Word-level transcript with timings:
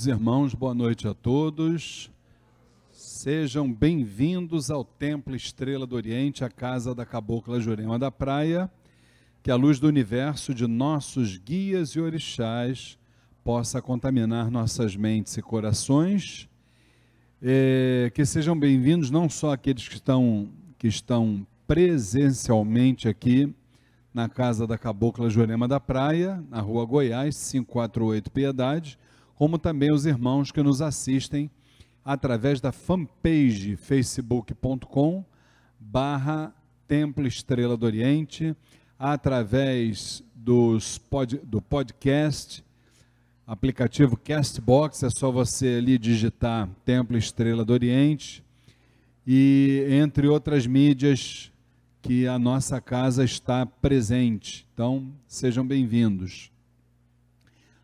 Queridos 0.00 0.18
irmãos, 0.18 0.54
boa 0.54 0.72
noite 0.72 1.06
a 1.06 1.12
todos. 1.12 2.10
Sejam 2.90 3.70
bem-vindos 3.70 4.70
ao 4.70 4.82
Templo 4.82 5.36
Estrela 5.36 5.86
do 5.86 5.94
Oriente, 5.94 6.42
a 6.42 6.48
casa 6.48 6.94
da 6.94 7.04
Cabocla 7.04 7.60
Jurema 7.60 7.98
da 7.98 8.10
Praia. 8.10 8.70
Que 9.42 9.50
a 9.50 9.56
luz 9.56 9.78
do 9.78 9.86
universo 9.86 10.54
de 10.54 10.66
nossos 10.66 11.36
guias 11.36 11.90
e 11.90 12.00
orixás 12.00 12.98
possa 13.44 13.82
contaminar 13.82 14.50
nossas 14.50 14.96
mentes 14.96 15.36
e 15.36 15.42
corações. 15.42 16.48
É, 17.42 18.10
que 18.14 18.24
sejam 18.24 18.58
bem-vindos 18.58 19.10
não 19.10 19.28
só 19.28 19.52
aqueles 19.52 19.86
que 19.86 19.96
estão, 19.96 20.48
que 20.78 20.88
estão 20.88 21.46
presencialmente 21.66 23.06
aqui 23.06 23.54
na 24.14 24.30
casa 24.30 24.66
da 24.66 24.78
Cabocla 24.78 25.28
Jurema 25.28 25.68
da 25.68 25.78
Praia, 25.78 26.42
na 26.48 26.62
rua 26.62 26.86
Goiás, 26.86 27.50
548 27.50 28.30
Piedade, 28.30 28.98
como 29.40 29.58
também 29.58 29.90
os 29.90 30.04
irmãos 30.04 30.52
que 30.52 30.62
nos 30.62 30.82
assistem 30.82 31.50
através 32.04 32.60
da 32.60 32.72
fanpage 32.72 33.74
facebook.com 33.74 35.24
barra 35.78 36.54
Templo 36.86 37.26
Estrela 37.26 37.74
do 37.74 37.86
Oriente, 37.86 38.54
através 38.98 40.22
dos 40.34 40.98
pod, 40.98 41.38
do 41.38 41.62
podcast, 41.62 42.62
aplicativo 43.46 44.14
Castbox, 44.14 45.04
é 45.04 45.08
só 45.08 45.32
você 45.32 45.76
ali 45.78 45.96
digitar 45.96 46.68
Templo 46.84 47.16
Estrela 47.16 47.64
do 47.64 47.72
Oriente, 47.72 48.44
e 49.26 49.86
entre 49.88 50.28
outras 50.28 50.66
mídias 50.66 51.50
que 52.02 52.26
a 52.26 52.38
nossa 52.38 52.78
casa 52.78 53.24
está 53.24 53.64
presente. 53.64 54.66
Então, 54.74 55.10
sejam 55.26 55.66
bem-vindos. 55.66 56.52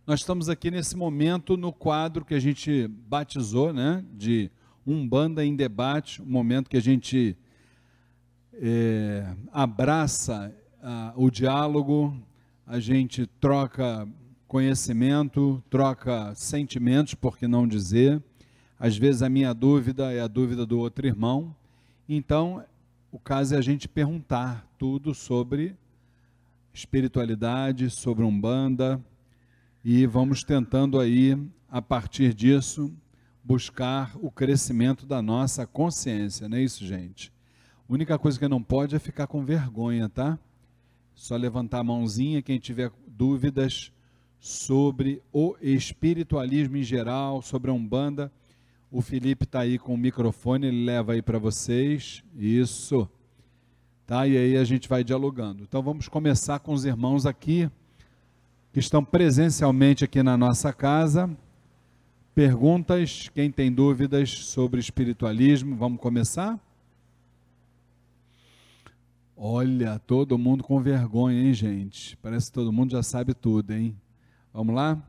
Nós 0.06 0.20
estamos 0.20 0.48
aqui 0.48 0.70
nesse 0.70 0.96
momento 0.96 1.56
no 1.56 1.72
quadro 1.72 2.24
que 2.24 2.32
a 2.32 2.38
gente 2.38 2.86
batizou, 2.86 3.72
né, 3.72 4.04
de 4.12 4.48
Umbanda 4.86 5.44
em 5.44 5.56
Debate, 5.56 6.22
um 6.22 6.26
momento 6.26 6.70
que 6.70 6.76
a 6.76 6.80
gente 6.80 7.36
é, 8.52 9.34
abraça 9.50 10.54
o 11.16 11.28
diálogo, 11.28 12.16
a 12.64 12.78
gente 12.78 13.26
troca 13.40 14.06
conhecimento, 14.46 15.60
troca 15.68 16.32
sentimentos, 16.36 17.14
por 17.14 17.36
que 17.36 17.48
não 17.48 17.66
dizer. 17.66 18.22
Às 18.78 18.96
vezes 18.96 19.22
a 19.22 19.28
minha 19.28 19.52
dúvida 19.52 20.12
é 20.12 20.20
a 20.20 20.28
dúvida 20.28 20.64
do 20.64 20.78
outro 20.78 21.04
irmão. 21.04 21.52
Então, 22.08 22.64
o 23.10 23.18
caso 23.18 23.56
é 23.56 23.58
a 23.58 23.60
gente 23.60 23.88
perguntar 23.88 24.64
tudo 24.78 25.12
sobre 25.12 25.74
espiritualidade, 26.72 27.90
sobre 27.90 28.22
Umbanda, 28.22 29.04
e 29.88 30.04
vamos 30.04 30.42
tentando 30.42 30.98
aí, 30.98 31.38
a 31.70 31.80
partir 31.80 32.34
disso, 32.34 32.92
buscar 33.44 34.16
o 34.20 34.32
crescimento 34.32 35.06
da 35.06 35.22
nossa 35.22 35.64
consciência, 35.64 36.48
não 36.48 36.56
é 36.56 36.62
isso, 36.62 36.84
gente? 36.84 37.32
A 37.88 37.92
única 37.94 38.18
coisa 38.18 38.36
que 38.36 38.48
não 38.48 38.60
pode 38.60 38.96
é 38.96 38.98
ficar 38.98 39.28
com 39.28 39.44
vergonha, 39.44 40.08
tá? 40.08 40.36
Só 41.14 41.36
levantar 41.36 41.78
a 41.78 41.84
mãozinha 41.84 42.42
quem 42.42 42.58
tiver 42.58 42.90
dúvidas 43.06 43.92
sobre 44.40 45.22
o 45.32 45.54
espiritualismo 45.60 46.78
em 46.78 46.82
geral, 46.82 47.40
sobre 47.40 47.70
a 47.70 47.74
Umbanda. 47.74 48.32
O 48.90 49.00
Felipe 49.00 49.44
está 49.44 49.60
aí 49.60 49.78
com 49.78 49.94
o 49.94 49.96
microfone, 49.96 50.66
ele 50.66 50.84
leva 50.84 51.12
aí 51.12 51.22
para 51.22 51.38
vocês. 51.38 52.24
Isso. 52.34 53.08
Tá? 54.04 54.26
E 54.26 54.36
aí 54.36 54.56
a 54.56 54.64
gente 54.64 54.88
vai 54.88 55.04
dialogando. 55.04 55.62
Então 55.62 55.80
vamos 55.80 56.08
começar 56.08 56.58
com 56.58 56.72
os 56.72 56.84
irmãos 56.84 57.24
aqui 57.24 57.70
que 58.76 58.80
estão 58.80 59.02
presencialmente 59.02 60.04
aqui 60.04 60.22
na 60.22 60.36
nossa 60.36 60.70
casa. 60.70 61.34
Perguntas, 62.34 63.30
quem 63.34 63.50
tem 63.50 63.72
dúvidas 63.72 64.30
sobre 64.30 64.78
espiritualismo, 64.78 65.74
vamos 65.74 65.98
começar? 65.98 66.60
Olha, 69.34 69.98
todo 70.00 70.36
mundo 70.36 70.62
com 70.62 70.78
vergonha, 70.78 71.40
hein, 71.40 71.54
gente? 71.54 72.18
Parece 72.18 72.48
que 72.48 72.52
todo 72.52 72.70
mundo 72.70 72.90
já 72.90 73.02
sabe 73.02 73.32
tudo, 73.32 73.72
hein? 73.72 73.96
Vamos 74.52 74.74
lá? 74.74 75.02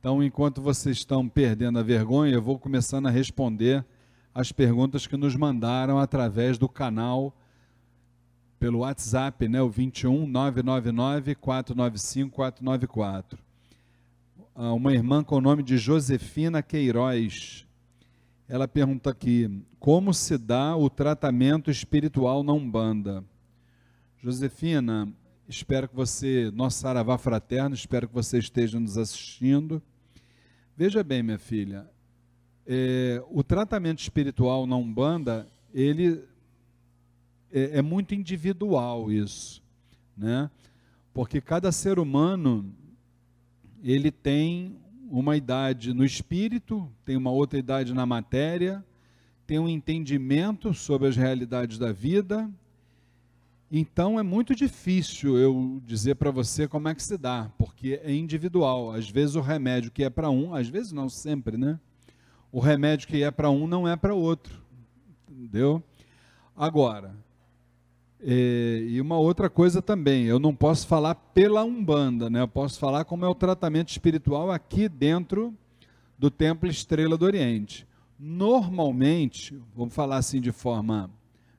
Então, 0.00 0.22
enquanto 0.22 0.62
vocês 0.62 0.96
estão 0.96 1.28
perdendo 1.28 1.78
a 1.78 1.82
vergonha, 1.82 2.32
eu 2.32 2.40
vou 2.40 2.58
começando 2.58 3.08
a 3.08 3.10
responder 3.10 3.84
as 4.34 4.52
perguntas 4.52 5.06
que 5.06 5.18
nos 5.18 5.36
mandaram 5.36 5.98
através 5.98 6.56
do 6.56 6.66
canal 6.66 7.36
pelo 8.62 8.78
WhatsApp, 8.78 9.48
né, 9.48 9.60
o 9.60 9.68
21 9.68 10.24
999 10.24 11.34
495 11.34 12.30
494. 12.30 13.36
Uma 14.54 14.92
irmã 14.92 15.24
com 15.24 15.34
o 15.34 15.40
nome 15.40 15.64
de 15.64 15.76
Josefina 15.76 16.62
Queiroz. 16.62 17.66
Ela 18.48 18.68
pergunta 18.68 19.10
aqui: 19.10 19.50
como 19.80 20.14
se 20.14 20.38
dá 20.38 20.76
o 20.76 20.88
tratamento 20.88 21.72
espiritual 21.72 22.44
na 22.44 22.52
Umbanda? 22.52 23.24
Josefina, 24.22 25.12
espero 25.48 25.88
que 25.88 25.96
você, 25.96 26.48
nosso 26.54 26.78
Saravá 26.78 27.18
fraterno, 27.18 27.74
espero 27.74 28.06
que 28.06 28.14
você 28.14 28.38
esteja 28.38 28.78
nos 28.78 28.96
assistindo. 28.96 29.82
Veja 30.76 31.02
bem, 31.02 31.20
minha 31.20 31.36
filha, 31.36 31.90
é, 32.64 33.20
o 33.28 33.42
tratamento 33.42 33.98
espiritual 33.98 34.68
na 34.68 34.76
Umbanda, 34.76 35.50
ele 35.74 36.22
é, 37.52 37.78
é 37.78 37.82
muito 37.82 38.14
individual 38.14 39.12
isso, 39.12 39.62
né? 40.16 40.50
Porque 41.12 41.40
cada 41.40 41.70
ser 41.70 41.98
humano 41.98 42.72
ele 43.82 44.10
tem 44.10 44.76
uma 45.10 45.36
idade 45.36 45.92
no 45.92 46.04
espírito, 46.04 46.90
tem 47.04 47.16
uma 47.16 47.30
outra 47.30 47.58
idade 47.58 47.92
na 47.92 48.06
matéria, 48.06 48.82
tem 49.46 49.58
um 49.58 49.68
entendimento 49.68 50.72
sobre 50.72 51.08
as 51.08 51.16
realidades 51.16 51.78
da 51.78 51.92
vida. 51.92 52.50
Então 53.70 54.18
é 54.18 54.22
muito 54.22 54.54
difícil 54.54 55.36
eu 55.36 55.82
dizer 55.84 56.14
para 56.14 56.30
você 56.30 56.66
como 56.66 56.88
é 56.88 56.94
que 56.94 57.02
se 57.02 57.18
dá, 57.18 57.50
porque 57.58 58.00
é 58.02 58.14
individual. 58.14 58.92
Às 58.92 59.10
vezes 59.10 59.34
o 59.34 59.40
remédio 59.40 59.90
que 59.90 60.04
é 60.04 60.10
para 60.10 60.30
um, 60.30 60.54
às 60.54 60.68
vezes 60.68 60.92
não 60.92 61.08
sempre, 61.08 61.56
né? 61.56 61.78
O 62.50 62.60
remédio 62.60 63.08
que 63.08 63.22
é 63.22 63.30
para 63.30 63.50
um 63.50 63.66
não 63.66 63.86
é 63.86 63.96
para 63.96 64.14
outro. 64.14 64.62
Entendeu? 65.28 65.82
Agora, 66.54 67.14
e, 68.22 68.86
e 68.90 69.00
uma 69.00 69.18
outra 69.18 69.50
coisa 69.50 69.82
também, 69.82 70.24
eu 70.24 70.38
não 70.38 70.54
posso 70.54 70.86
falar 70.86 71.14
pela 71.14 71.64
Umbanda, 71.64 72.30
né? 72.30 72.40
eu 72.40 72.48
posso 72.48 72.78
falar 72.78 73.04
como 73.04 73.24
é 73.24 73.28
o 73.28 73.34
tratamento 73.34 73.88
espiritual 73.88 74.50
aqui 74.50 74.88
dentro 74.88 75.52
do 76.16 76.30
Templo 76.30 76.68
Estrela 76.68 77.16
do 77.16 77.24
Oriente. 77.24 77.86
Normalmente, 78.18 79.60
vamos 79.74 79.92
falar 79.92 80.18
assim 80.18 80.40
de 80.40 80.52
forma 80.52 81.10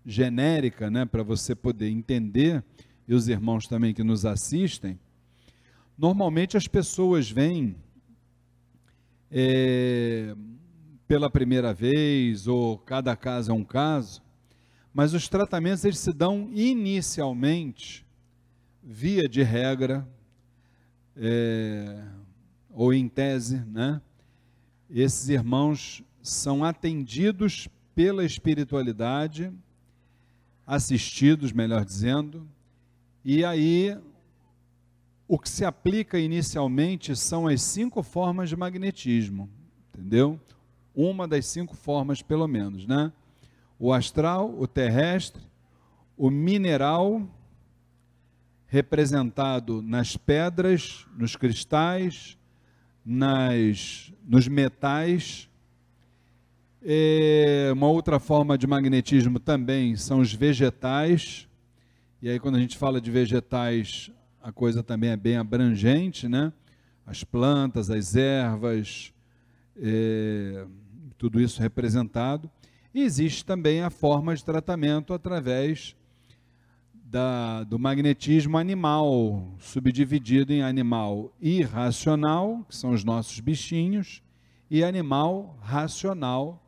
genérica, 0.05 0.89
né, 0.89 1.05
para 1.05 1.23
você 1.23 1.53
poder 1.53 1.89
entender, 1.89 2.63
e 3.07 3.13
os 3.13 3.27
irmãos 3.27 3.67
também 3.67 3.93
que 3.93 4.03
nos 4.03 4.25
assistem, 4.25 4.97
normalmente 5.97 6.55
as 6.55 6.67
pessoas 6.67 7.29
vêm 7.29 7.75
é, 9.29 10.35
pela 11.07 11.29
primeira 11.29 11.73
vez, 11.73 12.47
ou 12.47 12.77
cada 12.77 13.15
caso 13.15 13.51
é 13.51 13.53
um 13.53 13.63
caso, 13.63 14.21
mas 14.93 15.13
os 15.13 15.27
tratamentos 15.27 15.83
eles 15.83 15.99
se 15.99 16.13
dão 16.13 16.49
inicialmente, 16.53 18.05
via 18.83 19.27
de 19.27 19.41
regra, 19.41 20.07
é, 21.15 22.05
ou 22.69 22.93
em 22.93 23.07
tese, 23.07 23.59
né? 23.65 24.01
Esses 24.89 25.29
irmãos 25.29 26.03
são 26.21 26.63
atendidos 26.63 27.67
pela 27.95 28.23
espiritualidade, 28.23 29.51
assistidos, 30.65 31.51
melhor 31.51 31.83
dizendo, 31.83 32.47
e 33.25 33.43
aí 33.43 33.97
o 35.27 35.39
que 35.39 35.49
se 35.49 35.65
aplica 35.65 36.19
inicialmente 36.19 37.15
são 37.15 37.47
as 37.47 37.61
cinco 37.61 38.03
formas 38.03 38.49
de 38.49 38.55
magnetismo, 38.55 39.49
entendeu? 39.89 40.39
Uma 40.93 41.27
das 41.27 41.47
cinco 41.47 41.75
formas, 41.75 42.21
pelo 42.21 42.47
menos, 42.47 42.85
né? 42.85 43.11
O 43.83 43.91
astral, 43.91 44.55
o 44.57 44.65
terrestre, 44.65 45.41
o 46.15 46.29
mineral, 46.29 47.21
representado 48.65 49.81
nas 49.81 50.15
pedras, 50.15 51.05
nos 51.17 51.35
cristais, 51.35 52.37
nas, 53.05 54.13
nos 54.25 54.47
metais. 54.47 55.49
É, 56.81 57.71
uma 57.73 57.89
outra 57.89 58.21
forma 58.21 58.57
de 58.57 58.65
magnetismo 58.65 59.37
também 59.37 59.97
são 59.97 60.21
os 60.21 60.33
vegetais. 60.33 61.45
E 62.21 62.29
aí, 62.29 62.39
quando 62.39 62.55
a 62.55 62.61
gente 62.61 62.77
fala 62.77 63.01
de 63.01 63.11
vegetais, 63.11 64.09
a 64.41 64.53
coisa 64.53 64.81
também 64.81 65.09
é 65.09 65.17
bem 65.17 65.35
abrangente, 65.35 66.29
né? 66.29 66.53
As 67.05 67.25
plantas, 67.25 67.89
as 67.89 68.15
ervas, 68.15 69.13
é, 69.75 70.65
tudo 71.17 71.41
isso 71.41 71.61
representado. 71.61 72.49
E 72.93 73.01
existe 73.01 73.43
também 73.43 73.81
a 73.81 73.89
forma 73.89 74.35
de 74.35 74.45
tratamento 74.45 75.13
através 75.13 75.95
da, 76.93 77.63
do 77.63 77.79
magnetismo 77.79 78.57
animal, 78.57 79.51
subdividido 79.57 80.53
em 80.53 80.61
animal 80.61 81.33
irracional, 81.41 82.63
que 82.69 82.75
são 82.75 82.91
os 82.91 83.03
nossos 83.03 83.39
bichinhos, 83.39 84.21
e 84.69 84.83
animal 84.83 85.57
racional, 85.61 86.63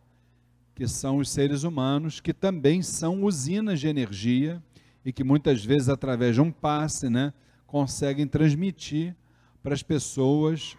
que 0.73 0.87
são 0.87 1.17
os 1.17 1.29
seres 1.29 1.63
humanos, 1.63 2.19
que 2.19 2.33
também 2.33 2.81
são 2.81 3.23
usinas 3.23 3.79
de 3.79 3.87
energia 3.87 4.61
e 5.05 5.13
que 5.13 5.23
muitas 5.23 5.63
vezes, 5.63 5.89
através 5.89 6.35
de 6.35 6.41
um 6.41 6.51
passe, 6.51 7.07
né, 7.07 7.33
conseguem 7.67 8.27
transmitir 8.27 9.15
para 9.61 9.73
as 9.73 9.83
pessoas 9.83 10.75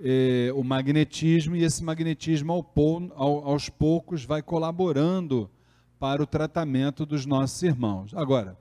eh, 0.00 0.50
o 0.54 0.62
magnetismo, 0.62 1.56
e 1.56 1.62
esse 1.62 1.82
magnetismo, 1.82 2.52
ao, 2.52 2.72
ao, 3.14 3.48
aos 3.48 3.68
poucos, 3.68 4.24
vai 4.24 4.42
colaborando 4.42 5.50
para 5.98 6.22
o 6.22 6.26
tratamento 6.26 7.06
dos 7.06 7.24
nossos 7.24 7.62
irmãos. 7.62 8.12
Agora, 8.14 8.58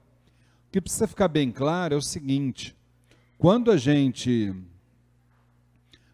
o 0.68 0.72
que 0.72 0.82
precisa 0.82 1.08
ficar 1.08 1.28
bem 1.28 1.52
claro 1.52 1.94
é 1.94 1.98
o 1.98 2.02
seguinte: 2.02 2.76
quando 3.38 3.72
a 3.72 3.78
gente 3.78 4.56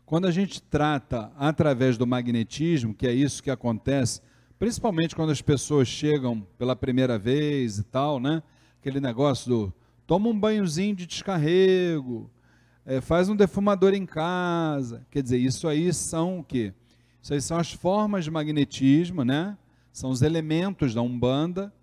quando 0.05 0.27
a 0.27 0.31
gente 0.31 0.61
trata 0.61 1.31
através 1.37 1.97
do 1.97 2.05
magnetismo, 2.05 2.93
que 2.93 3.07
é 3.07 3.13
isso 3.13 3.41
que 3.41 3.49
acontece, 3.49 4.19
principalmente 4.59 5.15
quando 5.15 5.29
as 5.29 5.41
pessoas 5.41 5.87
chegam 5.87 6.45
pela 6.57 6.75
primeira 6.75 7.17
vez 7.17 7.77
e 7.77 7.83
tal, 7.83 8.19
né? 8.19 8.43
Aquele 8.81 8.99
negócio 8.99 9.49
do 9.49 9.73
toma 10.05 10.27
um 10.27 10.37
banhozinho 10.37 10.93
de 10.93 11.05
descarrego, 11.05 12.29
é, 12.91 12.99
faz 12.99 13.29
um 13.29 13.35
defumador 13.35 13.93
em 13.93 14.05
casa. 14.05 15.05
Quer 15.09 15.23
dizer, 15.23 15.37
isso 15.37 15.65
aí 15.65 15.93
são 15.93 16.39
o 16.39 16.43
quê? 16.43 16.73
Isso 17.21 17.33
aí 17.33 17.41
são 17.41 17.57
as 17.57 17.71
formas 17.71 18.25
de 18.25 18.31
magnetismo, 18.31 19.23
né? 19.23 19.57
São 19.93 20.09
os 20.09 20.21
elementos 20.21 20.93
da 20.93 21.01
Umbanda, 21.01 21.73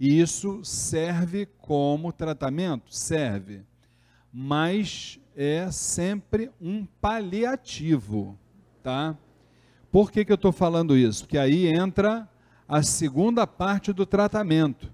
e 0.00 0.18
isso 0.18 0.64
serve 0.64 1.44
como 1.58 2.10
tratamento? 2.10 2.94
Serve. 2.94 3.64
Mas 4.32 5.20
é 5.36 5.70
sempre 5.70 6.50
um 6.58 6.86
paliativo, 7.02 8.38
tá? 8.82 9.14
Por 9.92 10.10
que, 10.10 10.24
que 10.24 10.32
eu 10.32 10.36
estou 10.36 10.52
falando 10.52 10.96
isso? 10.96 11.24
Porque 11.24 11.38
aí 11.38 11.66
entra 11.66 12.26
a 12.66 12.82
segunda 12.82 13.46
parte 13.46 13.92
do 13.92 14.06
tratamento, 14.06 14.90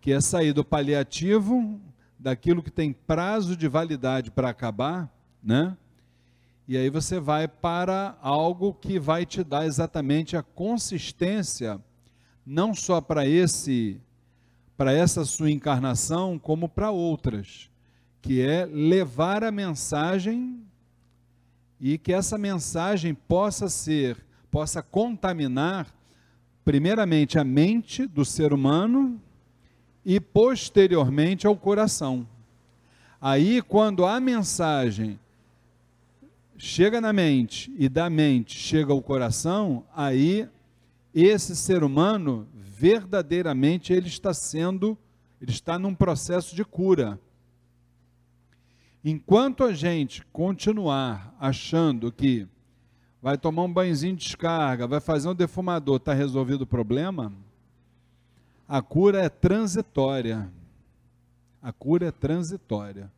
que 0.00 0.12
é 0.12 0.20
sair 0.20 0.52
do 0.52 0.64
paliativo, 0.64 1.80
daquilo 2.18 2.62
que 2.62 2.70
tem 2.70 2.92
prazo 2.92 3.56
de 3.56 3.68
validade 3.68 4.30
para 4.30 4.50
acabar, 4.50 5.08
né? 5.42 5.76
E 6.66 6.76
aí 6.76 6.90
você 6.90 7.18
vai 7.18 7.48
para 7.48 8.18
algo 8.20 8.74
que 8.74 8.98
vai 8.98 9.24
te 9.24 9.42
dar 9.42 9.64
exatamente 9.64 10.36
a 10.36 10.42
consistência, 10.42 11.80
não 12.44 12.74
só 12.74 13.00
para 13.00 13.26
esse, 13.26 14.00
para 14.76 14.92
essa 14.92 15.24
sua 15.24 15.50
encarnação, 15.50 16.38
como 16.38 16.68
para 16.68 16.90
outras 16.90 17.70
que 18.20 18.42
é 18.42 18.66
levar 18.66 19.44
a 19.44 19.50
mensagem 19.50 20.60
e 21.80 21.96
que 21.96 22.12
essa 22.12 22.36
mensagem 22.36 23.14
possa 23.14 23.68
ser, 23.68 24.18
possa 24.50 24.82
contaminar, 24.82 25.86
primeiramente, 26.64 27.38
a 27.38 27.44
mente 27.44 28.06
do 28.06 28.24
ser 28.24 28.52
humano 28.52 29.20
e 30.08 30.18
posteriormente 30.18 31.46
ao 31.46 31.54
coração. 31.54 32.26
Aí, 33.20 33.60
quando 33.60 34.06
a 34.06 34.18
mensagem 34.18 35.20
chega 36.56 36.98
na 36.98 37.12
mente 37.12 37.70
e 37.76 37.90
da 37.90 38.08
mente 38.08 38.56
chega 38.56 38.90
ao 38.90 39.02
coração, 39.02 39.84
aí 39.94 40.48
esse 41.14 41.54
ser 41.54 41.84
humano 41.84 42.48
verdadeiramente 42.54 43.92
ele 43.92 44.08
está 44.08 44.32
sendo, 44.32 44.96
ele 45.42 45.50
está 45.50 45.78
num 45.78 45.94
processo 45.94 46.56
de 46.56 46.64
cura. 46.64 47.20
Enquanto 49.04 49.62
a 49.62 49.74
gente 49.74 50.24
continuar 50.32 51.36
achando 51.38 52.10
que 52.10 52.48
vai 53.20 53.36
tomar 53.36 53.64
um 53.64 53.72
banhozinho 53.74 54.16
de 54.16 54.24
descarga, 54.24 54.86
vai 54.86 55.00
fazer 55.00 55.28
um 55.28 55.34
defumador, 55.34 55.96
está 55.96 56.14
resolvido 56.14 56.62
o 56.62 56.66
problema, 56.66 57.30
a 58.68 58.82
cura 58.82 59.22
é 59.22 59.28
transitória. 59.28 60.52
A 61.62 61.72
cura 61.72 62.08
é 62.08 62.10
transitória. 62.10 63.10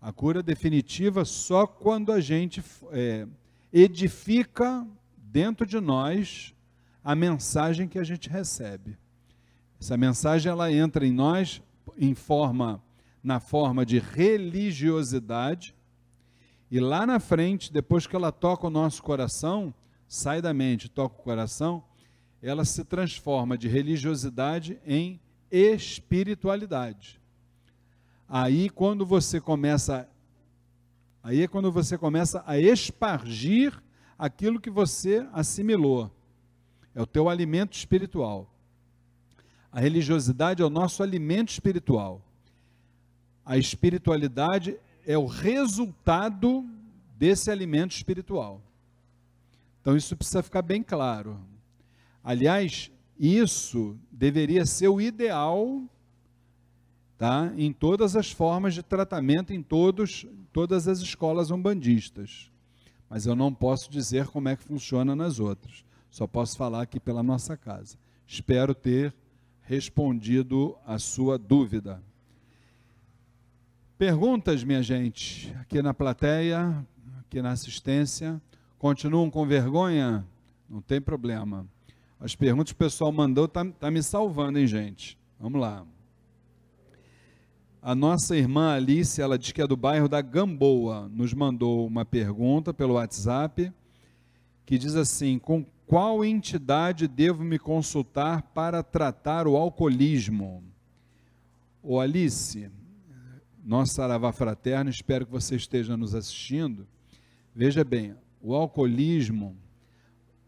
A 0.00 0.12
cura 0.12 0.42
definitiva 0.42 1.24
só 1.24 1.66
quando 1.66 2.12
a 2.12 2.20
gente 2.20 2.62
é, 2.92 3.26
edifica 3.72 4.86
dentro 5.16 5.66
de 5.66 5.80
nós 5.80 6.54
a 7.02 7.14
mensagem 7.14 7.88
que 7.88 7.98
a 7.98 8.04
gente 8.04 8.28
recebe. 8.28 8.96
Essa 9.80 9.96
mensagem 9.96 10.52
ela 10.52 10.70
entra 10.70 11.06
em 11.06 11.12
nós 11.12 11.62
em 11.96 12.14
forma 12.14 12.82
na 13.22 13.40
forma 13.40 13.84
de 13.84 13.98
religiosidade, 13.98 15.74
e 16.70 16.78
lá 16.78 17.06
na 17.06 17.18
frente, 17.18 17.72
depois 17.72 18.06
que 18.06 18.14
ela 18.14 18.30
toca 18.30 18.66
o 18.66 18.70
nosso 18.70 19.02
coração, 19.02 19.74
sai 20.06 20.40
da 20.40 20.52
mente, 20.54 20.88
toca 20.88 21.18
o 21.18 21.24
coração, 21.24 21.82
ela 22.42 22.64
se 22.64 22.84
transforma 22.84 23.58
de 23.58 23.68
religiosidade 23.68 24.78
em 24.86 25.20
espiritualidade. 25.50 27.20
Aí 28.28 28.68
quando 28.68 29.04
você 29.04 29.40
começa 29.40 30.08
aí 31.22 31.42
é 31.42 31.48
quando 31.48 31.70
você 31.70 31.98
começa 31.98 32.42
a 32.46 32.58
espargir 32.58 33.72
aquilo 34.18 34.60
que 34.60 34.70
você 34.70 35.26
assimilou. 35.32 36.10
É 36.94 37.02
o 37.02 37.06
teu 37.06 37.28
alimento 37.28 37.74
espiritual. 37.74 38.52
A 39.70 39.80
religiosidade 39.80 40.62
é 40.62 40.64
o 40.64 40.70
nosso 40.70 41.02
alimento 41.02 41.50
espiritual. 41.50 42.22
A 43.44 43.56
espiritualidade 43.56 44.78
é 45.06 45.16
o 45.16 45.26
resultado 45.26 46.68
desse 47.16 47.50
alimento 47.50 47.92
espiritual. 47.92 48.62
Então 49.80 49.96
isso 49.96 50.16
precisa 50.16 50.42
ficar 50.42 50.62
bem 50.62 50.82
claro. 50.82 51.38
Aliás, 52.22 52.90
isso 53.18 53.96
deveria 54.10 54.64
ser 54.64 54.88
o 54.88 55.00
ideal 55.00 55.82
tá? 57.18 57.52
em 57.56 57.72
todas 57.72 58.14
as 58.14 58.30
formas 58.30 58.74
de 58.74 58.82
tratamento, 58.82 59.52
em 59.52 59.62
todos, 59.62 60.24
todas 60.52 60.86
as 60.86 61.00
escolas 61.00 61.50
umbandistas. 61.50 62.50
Mas 63.10 63.26
eu 63.26 63.34
não 63.34 63.52
posso 63.52 63.90
dizer 63.90 64.26
como 64.28 64.48
é 64.48 64.56
que 64.56 64.62
funciona 64.62 65.16
nas 65.16 65.40
outras. 65.40 65.84
Só 66.10 66.26
posso 66.26 66.56
falar 66.56 66.82
aqui 66.82 67.00
pela 67.00 67.22
nossa 67.22 67.56
casa. 67.56 67.96
Espero 68.26 68.74
ter 68.74 69.14
respondido 69.62 70.76
a 70.86 70.98
sua 70.98 71.38
dúvida. 71.38 72.02
Perguntas, 73.98 74.62
minha 74.62 74.82
gente, 74.82 75.52
aqui 75.60 75.82
na 75.82 75.92
plateia, 75.92 76.86
aqui 77.20 77.42
na 77.42 77.50
assistência. 77.50 78.40
Continuam 78.78 79.28
com 79.28 79.44
vergonha? 79.44 80.24
Não 80.68 80.80
tem 80.80 81.00
problema. 81.00 81.66
As 82.20 82.34
perguntas 82.34 82.72
que 82.72 82.76
o 82.76 82.84
pessoal 82.84 83.12
mandou 83.12 83.44
está 83.44 83.64
tá 83.64 83.90
me 83.90 84.02
salvando, 84.02 84.58
hein, 84.58 84.66
gente? 84.66 85.16
Vamos 85.38 85.60
lá. 85.60 85.86
A 87.80 87.94
nossa 87.94 88.36
irmã 88.36 88.74
Alice, 88.74 89.20
ela 89.22 89.38
diz 89.38 89.52
que 89.52 89.62
é 89.62 89.66
do 89.66 89.76
bairro 89.76 90.08
da 90.08 90.20
Gamboa, 90.20 91.08
nos 91.08 91.32
mandou 91.32 91.86
uma 91.86 92.04
pergunta 92.04 92.74
pelo 92.74 92.94
WhatsApp, 92.94 93.72
que 94.66 94.76
diz 94.76 94.96
assim: 94.96 95.38
com 95.38 95.64
qual 95.86 96.24
entidade 96.24 97.06
devo 97.06 97.44
me 97.44 97.58
consultar 97.58 98.42
para 98.42 98.82
tratar 98.82 99.46
o 99.46 99.56
alcoolismo? 99.56 100.62
Ô 101.80 102.00
Alice, 102.00 102.68
nosso 103.64 103.94
Saravá 103.94 104.32
Fraterno, 104.32 104.90
espero 104.90 105.24
que 105.24 105.32
você 105.32 105.54
esteja 105.54 105.96
nos 105.96 106.16
assistindo. 106.16 106.86
Veja 107.54 107.84
bem, 107.84 108.14
o 108.42 108.54
alcoolismo 108.54 109.56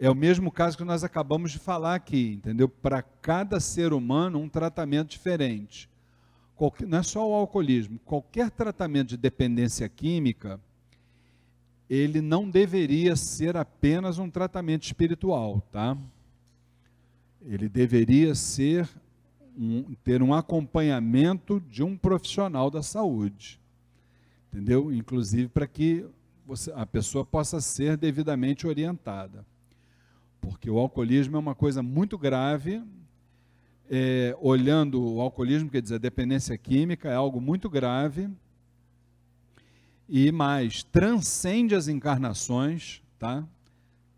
é 0.00 0.08
o 0.08 0.14
mesmo 0.14 0.50
caso 0.50 0.78
que 0.78 0.84
nós 0.84 1.04
acabamos 1.04 1.52
de 1.52 1.58
falar 1.58 1.94
aqui, 1.94 2.32
entendeu? 2.32 2.70
Para 2.70 3.02
cada 3.02 3.60
ser 3.60 3.92
humano, 3.92 4.40
um 4.40 4.48
tratamento 4.48 5.10
diferente. 5.10 5.90
Qualquer, 6.56 6.88
não 6.88 6.98
é 6.98 7.02
só 7.02 7.28
o 7.28 7.34
alcoolismo, 7.34 8.00
qualquer 8.06 8.50
tratamento 8.50 9.08
de 9.08 9.18
dependência 9.18 9.86
química, 9.90 10.58
ele 11.88 12.22
não 12.22 12.48
deveria 12.48 13.14
ser 13.14 13.58
apenas 13.58 14.18
um 14.18 14.30
tratamento 14.30 14.84
espiritual, 14.84 15.60
tá? 15.70 15.98
Ele 17.42 17.68
deveria 17.68 18.34
ser 18.34 18.88
um, 19.54 19.94
ter 20.02 20.22
um 20.22 20.32
acompanhamento 20.32 21.60
de 21.68 21.82
um 21.82 21.94
profissional 21.94 22.70
da 22.70 22.82
saúde, 22.82 23.60
entendeu? 24.48 24.90
Inclusive 24.90 25.48
para 25.48 25.66
que 25.66 26.06
você, 26.46 26.72
a 26.74 26.86
pessoa 26.86 27.22
possa 27.22 27.60
ser 27.60 27.98
devidamente 27.98 28.66
orientada, 28.66 29.44
porque 30.40 30.70
o 30.70 30.78
alcoolismo 30.78 31.36
é 31.36 31.40
uma 31.40 31.54
coisa 31.54 31.82
muito 31.82 32.16
grave. 32.18 32.82
É, 33.90 34.36
olhando 34.40 35.02
o 35.02 35.20
alcoolismo, 35.20 35.68
quer 35.68 35.82
dizer, 35.82 35.96
a 35.96 35.98
dependência 35.98 36.56
química 36.56 37.08
é 37.08 37.14
algo 37.14 37.40
muito 37.40 37.68
grave 37.68 38.30
e 40.08 40.32
mais 40.32 40.82
transcende 40.82 41.74
as 41.74 41.86
encarnações, 41.86 43.00
tá? 43.18 43.46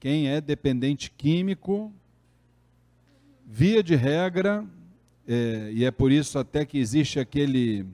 Quem 0.00 0.26
é 0.28 0.40
dependente 0.40 1.10
químico, 1.10 1.92
via 3.46 3.82
de 3.82 3.94
regra, 3.94 4.64
é, 5.28 5.70
e 5.72 5.84
é 5.84 5.90
por 5.90 6.10
isso 6.10 6.38
até 6.38 6.64
que 6.64 6.78
existe 6.78 7.20
aquele 7.20 7.86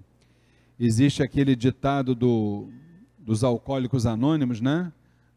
existe 0.78 1.24
aquele 1.24 1.56
ditado 1.56 2.14
do, 2.14 2.68
dos 3.18 3.42
alcoólicos 3.42 4.06
anônimos, 4.06 4.60
né? 4.60 4.92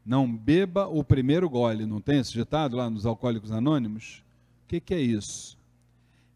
Não 0.06 0.36
beba 0.36 0.88
o 0.88 1.04
primeiro 1.04 1.50
gole. 1.50 1.86
Não 1.86 2.02
tem 2.02 2.20
esse 2.20 2.34
ditado 2.34 2.76
lá 2.76 2.90
nos 2.90 3.06
Alcoólicos 3.06 3.52
Anônimos? 3.52 4.24
O 4.66 4.68
que, 4.68 4.80
que 4.80 4.94
é 4.94 5.00
isso? 5.00 5.58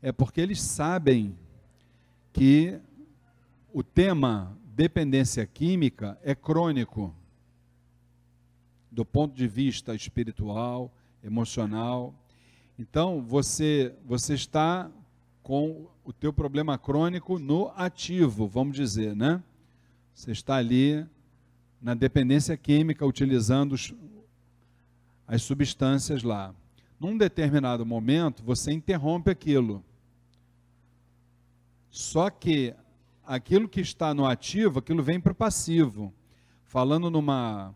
É 0.02 0.12
porque 0.12 0.40
eles 0.40 0.62
sabem 0.62 1.36
que 2.32 2.80
o 3.74 3.82
tema 3.82 4.56
dependência 4.76 5.46
química 5.46 6.20
é 6.22 6.36
crônico, 6.36 7.14
do 8.92 9.04
ponto 9.04 9.34
de 9.34 9.48
vista 9.48 9.96
espiritual, 9.96 10.92
emocional. 11.24 12.14
Então, 12.78 13.22
você, 13.22 13.96
você 14.06 14.34
está 14.34 14.92
com 15.42 15.88
o 16.04 16.14
teu 16.14 16.32
problema 16.32 16.78
crônico 16.78 17.40
no 17.40 17.72
ativo, 17.76 18.48
vamos 18.48 18.76
dizer, 18.76 19.16
né? 19.16 19.42
Você 20.14 20.32
está 20.32 20.56
ali 20.56 21.06
na 21.82 21.94
dependência 21.94 22.56
química, 22.58 23.06
utilizando 23.06 23.74
os, 23.74 23.94
as 25.28 25.42
substâncias 25.42 26.24
lá. 26.24 26.54
Num 27.00 27.18
determinado 27.18 27.86
momento, 27.86 28.44
você 28.44 28.72
interrompe 28.72 29.30
aquilo. 29.30 29.84
Só 31.90 32.30
que 32.30 32.74
aquilo 33.26 33.68
que 33.68 33.82
está 33.82 34.14
no 34.14 34.26
ativo, 34.26 34.80
aquilo 34.80 35.02
vem 35.02 35.20
para 35.20 35.32
o 35.32 35.36
passivo. 35.36 36.14
Falando 36.64 37.10
numa, 37.10 37.74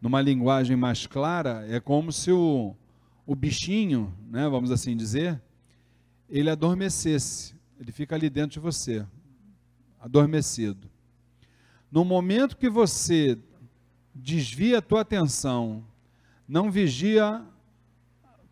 numa 0.00 0.20
linguagem 0.20 0.76
mais 0.76 1.06
clara, 1.06 1.64
é 1.68 1.78
como 1.78 2.12
se 2.12 2.32
o, 2.32 2.74
o 3.26 3.34
bichinho, 3.36 4.12
né, 4.28 4.48
vamos 4.48 4.70
assim 4.70 4.96
dizer, 4.96 5.40
ele 6.28 6.50
adormecesse. 6.50 7.54
Ele 7.78 7.92
fica 7.92 8.14
ali 8.14 8.28
dentro 8.28 8.50
de 8.50 8.60
você, 8.60 9.06
adormecido. 10.00 10.89
No 11.90 12.04
momento 12.04 12.56
que 12.56 12.68
você 12.68 13.38
desvia 14.14 14.78
a 14.78 14.82
tua 14.82 15.00
atenção, 15.00 15.84
não 16.46 16.70
vigia 16.70 17.44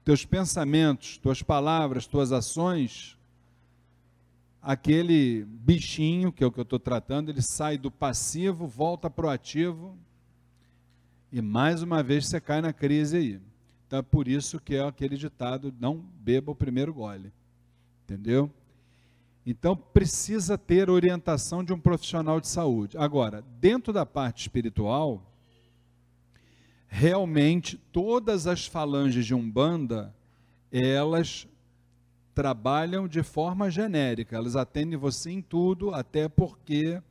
teus 0.04 0.24
pensamentos, 0.24 1.18
tuas 1.18 1.42
palavras, 1.42 2.06
tuas 2.06 2.32
ações, 2.32 3.18
aquele 4.62 5.44
bichinho, 5.44 6.32
que 6.32 6.42
é 6.42 6.46
o 6.46 6.52
que 6.52 6.58
eu 6.58 6.62
estou 6.62 6.78
tratando, 6.78 7.30
ele 7.30 7.42
sai 7.42 7.78
do 7.78 7.90
passivo, 7.90 8.66
volta 8.66 9.08
para 9.08 9.26
o 9.26 9.30
ativo, 9.30 9.96
e 11.30 11.42
mais 11.42 11.82
uma 11.82 12.02
vez 12.02 12.26
você 12.26 12.40
cai 12.40 12.60
na 12.60 12.72
crise 12.72 13.16
aí. 13.16 13.40
Então 13.86 13.98
é 13.98 14.02
por 14.02 14.28
isso 14.28 14.60
que 14.60 14.74
é 14.74 14.86
aquele 14.86 15.16
ditado: 15.16 15.74
não 15.78 15.96
beba 15.96 16.52
o 16.52 16.54
primeiro 16.54 16.92
gole. 16.92 17.32
Entendeu? 18.04 18.50
Então 19.50 19.74
precisa 19.74 20.58
ter 20.58 20.90
orientação 20.90 21.64
de 21.64 21.72
um 21.72 21.80
profissional 21.80 22.38
de 22.38 22.46
saúde. 22.46 22.98
Agora, 22.98 23.42
dentro 23.58 23.94
da 23.94 24.04
parte 24.04 24.42
espiritual, 24.42 25.22
realmente 26.86 27.78
todas 27.90 28.46
as 28.46 28.66
falanges 28.66 29.24
de 29.24 29.34
Umbanda, 29.34 30.14
elas 30.70 31.48
trabalham 32.34 33.08
de 33.08 33.22
forma 33.22 33.70
genérica, 33.70 34.36
elas 34.36 34.54
atendem 34.54 34.98
você 34.98 35.30
em 35.30 35.40
tudo, 35.40 35.94
até 35.94 36.28
porque 36.28 37.02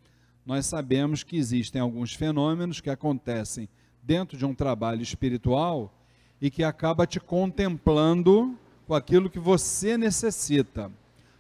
nós 0.46 0.68
sabemos 0.68 1.24
que 1.24 1.38
existem 1.38 1.82
alguns 1.82 2.14
fenômenos 2.14 2.80
que 2.80 2.92
acontecem 2.92 3.68
dentro 4.04 4.38
de 4.38 4.46
um 4.46 4.54
trabalho 4.54 5.02
espiritual 5.02 5.92
e 6.40 6.52
que 6.52 6.64
acaba 6.64 7.08
te 7.08 7.20
contemplando 7.20 8.56
com 8.86 8.94
aquilo 8.94 9.28
que 9.28 9.40
você 9.40 9.98
necessita. 9.98 10.92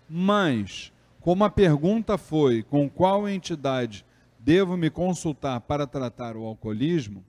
Mas, 0.09 0.91
como 1.19 1.43
a 1.43 1.49
pergunta 1.49 2.17
foi 2.17 2.63
com 2.63 2.89
qual 2.89 3.27
entidade 3.27 4.05
devo 4.39 4.77
me 4.77 4.89
consultar 4.89 5.59
para 5.61 5.85
tratar 5.85 6.37
o 6.37 6.45
alcoolismo, 6.45 7.25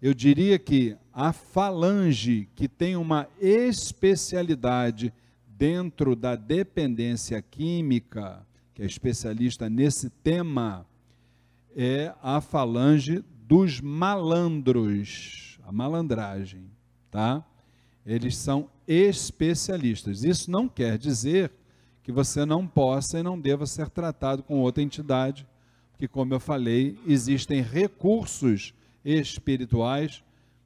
eu 0.00 0.14
diria 0.14 0.58
que 0.58 0.96
a 1.12 1.32
falange 1.32 2.48
que 2.54 2.68
tem 2.68 2.96
uma 2.96 3.28
especialidade 3.40 5.12
dentro 5.46 6.16
da 6.16 6.34
dependência 6.34 7.40
química, 7.40 8.46
que 8.74 8.82
é 8.82 8.84
especialista 8.84 9.68
nesse 9.70 10.10
tema, 10.10 10.86
é 11.74 12.12
a 12.22 12.40
falange 12.40 13.24
dos 13.46 13.80
malandros, 13.80 15.58
a 15.64 15.70
malandragem, 15.70 16.70
tá? 17.10 17.44
Eles 18.04 18.36
são 18.36 18.68
especialistas. 18.86 20.24
Isso 20.24 20.50
não 20.50 20.68
quer 20.68 20.98
dizer 20.98 21.52
que 22.02 22.10
você 22.10 22.44
não 22.44 22.66
possa 22.66 23.18
e 23.18 23.22
não 23.22 23.38
deva 23.40 23.66
ser 23.66 23.88
tratado 23.88 24.42
com 24.42 24.60
outra 24.60 24.82
entidade, 24.82 25.46
porque 25.92 26.08
como 26.08 26.34
eu 26.34 26.40
falei, 26.40 26.98
existem 27.06 27.62
recursos 27.62 28.74
espirituais 29.04 30.24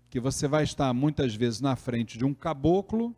que 0.08 0.18
você 0.18 0.48
vai 0.48 0.64
estar 0.64 0.92
muitas 0.94 1.34
vezes 1.34 1.60
na 1.60 1.76
frente 1.76 2.16
de 2.16 2.24
um 2.24 2.32
caboclo 2.32 3.14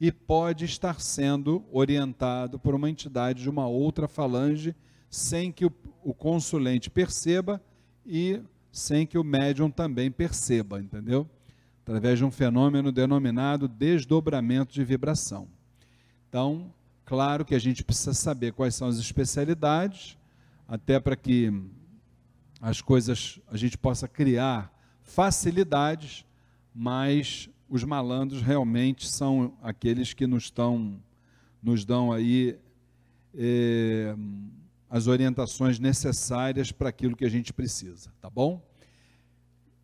e 0.00 0.10
pode 0.10 0.64
estar 0.64 1.00
sendo 1.00 1.64
orientado 1.70 2.58
por 2.58 2.74
uma 2.74 2.90
entidade 2.90 3.42
de 3.42 3.48
uma 3.48 3.68
outra 3.68 4.08
falange, 4.08 4.74
sem 5.08 5.52
que 5.52 5.64
o, 5.64 5.72
o 6.02 6.12
consulente 6.12 6.90
perceba 6.90 7.62
e 8.04 8.42
sem 8.72 9.06
que 9.06 9.16
o 9.16 9.22
médium 9.22 9.70
também 9.70 10.10
perceba, 10.10 10.80
entendeu? 10.80 11.28
Através 11.82 12.18
de 12.18 12.24
um 12.24 12.30
fenômeno 12.30 12.90
denominado 12.90 13.68
desdobramento 13.68 14.72
de 14.72 14.82
vibração. 14.82 15.46
Então, 16.28 16.72
claro 17.12 17.44
que 17.44 17.54
a 17.54 17.58
gente 17.58 17.84
precisa 17.84 18.14
saber 18.14 18.54
quais 18.54 18.74
são 18.74 18.88
as 18.88 18.96
especialidades, 18.96 20.16
até 20.66 20.98
para 20.98 21.14
que 21.14 21.52
as 22.58 22.80
coisas 22.80 23.38
a 23.48 23.56
gente 23.58 23.76
possa 23.76 24.08
criar 24.08 24.74
facilidades, 25.02 26.24
mas 26.74 27.50
os 27.68 27.84
malandros 27.84 28.40
realmente 28.40 29.06
são 29.06 29.52
aqueles 29.62 30.14
que 30.14 30.26
nos, 30.26 30.44
estão, 30.44 30.98
nos 31.62 31.84
dão 31.84 32.10
aí 32.10 32.58
é, 33.34 34.16
as 34.88 35.06
orientações 35.06 35.78
necessárias 35.78 36.72
para 36.72 36.88
aquilo 36.88 37.14
que 37.14 37.26
a 37.26 37.30
gente 37.30 37.52
precisa, 37.52 38.10
tá 38.22 38.30
bom? 38.30 38.66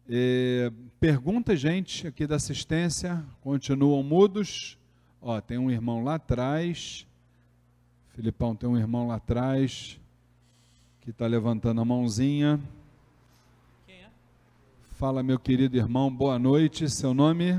É, 0.09 0.73
pergunta, 0.99 1.55
gente, 1.55 2.07
aqui 2.07 2.27
da 2.27 2.37
assistência, 2.37 3.23
continuam 3.43 4.03
mudos. 4.03 4.79
Ó, 5.21 5.39
tem 5.43 5.59
um 5.59 5.71
irmão 5.71 6.03
lá 6.03 6.15
atrás. 6.15 7.07
Filipão, 8.19 8.53
tem 8.53 8.69
um 8.69 8.77
irmão 8.77 9.07
lá 9.07 9.15
atrás 9.15 9.97
que 11.01 11.11
está 11.11 11.25
levantando 11.25 11.81
a 11.81 11.85
mãozinha. 11.85 12.59
Quem 13.87 13.95
é? 13.95 14.09
Fala, 14.97 15.23
meu 15.23 15.39
querido 15.39 15.77
irmão, 15.77 16.13
boa 16.13 16.37
noite. 16.37 16.91
Seu 16.91 17.15
nome? 17.15 17.57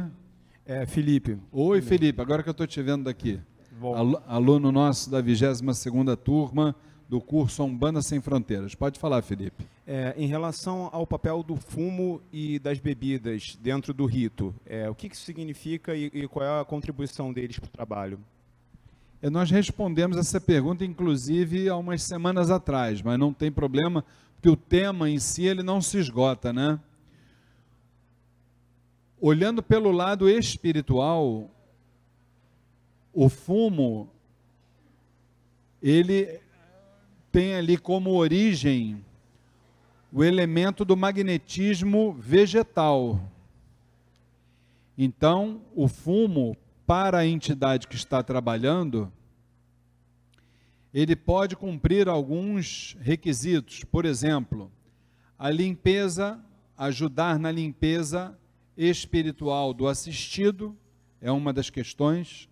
É, 0.65 0.85
Felipe. 0.85 1.37
Oi, 1.49 1.81
Felipe, 1.81 2.21
agora 2.21 2.43
que 2.43 2.49
eu 2.49 2.51
estou 2.51 2.67
te 2.67 2.81
vendo 2.81 3.05
daqui. 3.05 3.39
Bom. 3.79 4.19
Aluno 4.27 4.69
nosso 4.69 5.09
da 5.09 5.23
22ª 5.23 6.17
turma 6.17 6.75
do 7.07 7.21
curso 7.21 7.63
Umbanda 7.63 8.01
Sem 8.01 8.19
Fronteiras. 8.19 8.75
Pode 8.75 8.99
falar, 8.99 9.21
Felipe. 9.21 9.65
É, 9.87 10.13
em 10.17 10.27
relação 10.27 10.89
ao 10.91 11.07
papel 11.07 11.41
do 11.41 11.55
fumo 11.55 12.21
e 12.33 12.59
das 12.59 12.79
bebidas 12.79 13.57
dentro 13.61 13.93
do 13.93 14.05
rito, 14.05 14.53
é, 14.65 14.89
o 14.89 14.93
que, 14.93 15.07
isso 15.07 15.23
significa 15.23 15.95
e, 15.95 16.11
e, 16.13 16.27
qual 16.27 16.45
é 16.45 16.59
a 16.59 16.65
contribuição 16.65 17.31
deles 17.31 17.57
para 17.57 17.67
o 17.67 17.71
trabalho? 17.71 18.19
É, 19.21 19.29
nós 19.29 19.51
respondemos 19.51 20.17
essa 20.17 20.39
pergunta, 20.39 20.85
inclusive, 20.85 21.67
há 21.67 21.75
umas 21.75 22.03
semanas 22.03 22.49
atrás, 22.49 23.01
mas 23.01 23.19
não 23.19 23.33
tem 23.33 23.51
problema, 23.51 24.05
porque 24.35 24.49
o 24.49 24.55
tema 24.55 25.09
em 25.09 25.19
si 25.19 25.45
ele 25.45 25.61
não 25.61 25.81
se 25.81 25.97
esgota, 25.97 26.53
né? 26.53 26.79
Olhando 29.19 29.61
pelo 29.61 29.91
lado 29.91 30.29
espiritual, 30.29 31.49
o 33.13 33.27
fumo, 33.27 34.09
ele 35.83 36.39
tem 37.29 37.55
ali 37.55 37.77
como 37.77 38.11
origem 38.11 39.03
o 40.13 40.23
elemento 40.23 40.85
do 40.85 40.95
magnetismo 40.95 42.13
vegetal. 42.13 43.19
Então, 44.97 45.61
o 45.75 45.89
fumo, 45.89 46.55
para 46.89 47.19
a 47.19 47.27
entidade 47.27 47.87
que 47.87 47.95
está 47.95 48.23
trabalhando, 48.23 49.13
ele 50.91 51.15
pode 51.15 51.55
cumprir 51.55 52.09
alguns 52.09 52.97
requisitos. 52.99 53.83
Por 53.83 54.05
exemplo, 54.05 54.71
a 55.37 55.51
limpeza, 55.51 56.43
ajudar 56.75 57.37
na 57.37 57.51
limpeza 57.51 58.35
espiritual 58.75 59.71
do 59.71 59.87
assistido, 59.87 60.75
é 61.21 61.31
uma 61.31 61.53
das 61.53 61.69
questões. 61.69 62.49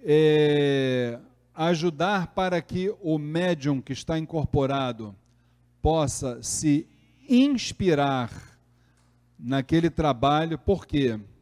É, 0.00 1.18
ajudar 1.52 2.28
para 2.28 2.62
que 2.62 2.94
o 3.02 3.18
médium 3.18 3.80
que 3.80 3.92
está 3.92 4.16
incorporado 4.16 5.16
possa 5.82 6.40
se 6.44 6.86
inspirar 7.28 8.30
naquele 9.36 9.90
trabalho, 9.90 10.56
por 10.56 10.86
quê? 10.86 11.18
Porque 11.18 11.37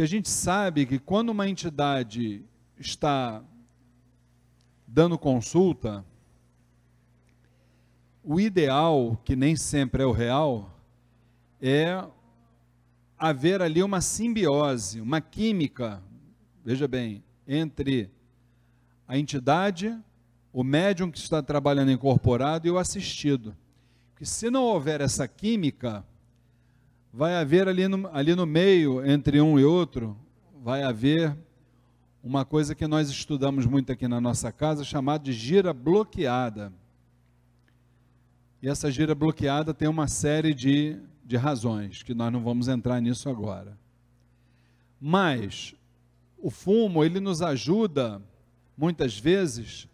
a 0.00 0.06
gente 0.06 0.30
sabe 0.30 0.86
que 0.86 0.98
quando 0.98 1.28
uma 1.28 1.46
entidade 1.46 2.42
está 2.78 3.42
dando 4.86 5.18
consulta, 5.18 6.02
o 8.24 8.40
ideal, 8.40 9.20
que 9.24 9.36
nem 9.36 9.54
sempre 9.56 10.02
é 10.02 10.06
o 10.06 10.12
real, 10.12 10.70
é 11.60 12.02
haver 13.18 13.60
ali 13.60 13.82
uma 13.82 14.00
simbiose, 14.00 15.00
uma 15.00 15.20
química, 15.20 16.02
veja 16.64 16.88
bem, 16.88 17.22
entre 17.46 18.10
a 19.06 19.18
entidade, 19.18 19.96
o 20.52 20.64
médium 20.64 21.10
que 21.10 21.18
está 21.18 21.42
trabalhando 21.42 21.90
incorporado 21.90 22.66
e 22.66 22.70
o 22.70 22.78
assistido. 22.78 23.56
Que 24.16 24.24
se 24.24 24.50
não 24.50 24.64
houver 24.64 25.00
essa 25.00 25.26
química, 25.26 26.04
vai 27.12 27.34
haver 27.34 27.68
ali 27.68 27.86
no, 27.88 28.08
ali 28.12 28.34
no 28.34 28.46
meio, 28.46 29.04
entre 29.04 29.40
um 29.40 29.58
e 29.58 29.64
outro, 29.64 30.16
vai 30.62 30.82
haver 30.82 31.36
uma 32.22 32.44
coisa 32.44 32.74
que 32.74 32.86
nós 32.86 33.10
estudamos 33.10 33.66
muito 33.66 33.92
aqui 33.92 34.08
na 34.08 34.20
nossa 34.20 34.50
casa, 34.50 34.84
chamada 34.84 35.24
de 35.24 35.32
gira 35.32 35.72
bloqueada. 35.72 36.72
E 38.62 38.68
essa 38.68 38.90
gira 38.90 39.14
bloqueada 39.14 39.74
tem 39.74 39.88
uma 39.88 40.06
série 40.06 40.54
de 40.54 41.00
de 41.24 41.36
razões, 41.36 42.02
que 42.02 42.14
nós 42.14 42.32
não 42.32 42.42
vamos 42.42 42.68
entrar 42.68 43.00
nisso 43.00 43.28
agora. 43.28 43.78
Mas 45.00 45.74
o 46.38 46.50
fumo, 46.50 47.04
ele 47.04 47.20
nos 47.20 47.40
ajuda, 47.40 48.20
muitas 48.76 49.18
vezes, 49.18 49.88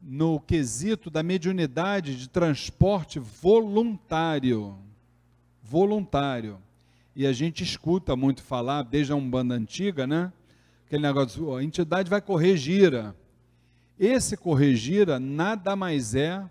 no 0.00 0.38
quesito 0.40 1.08
da 1.08 1.22
mediunidade 1.22 2.18
de 2.18 2.28
transporte 2.28 3.18
voluntário. 3.18 4.76
Voluntário. 5.64 6.58
E 7.16 7.26
a 7.26 7.32
gente 7.32 7.64
escuta 7.64 8.14
muito 8.14 8.42
falar, 8.42 8.82
desde 8.82 9.12
a 9.12 9.16
Umbanda 9.16 9.54
antiga, 9.54 10.06
né? 10.06 10.30
Aquele 10.86 11.02
negócio, 11.02 11.56
a 11.56 11.64
entidade 11.64 12.10
vai 12.10 12.20
correr 12.20 12.56
gira. 12.56 13.16
Esse 13.98 14.36
correr 14.36 14.76
gira 14.76 15.18
nada 15.18 15.74
mais 15.74 16.14
é 16.14 16.44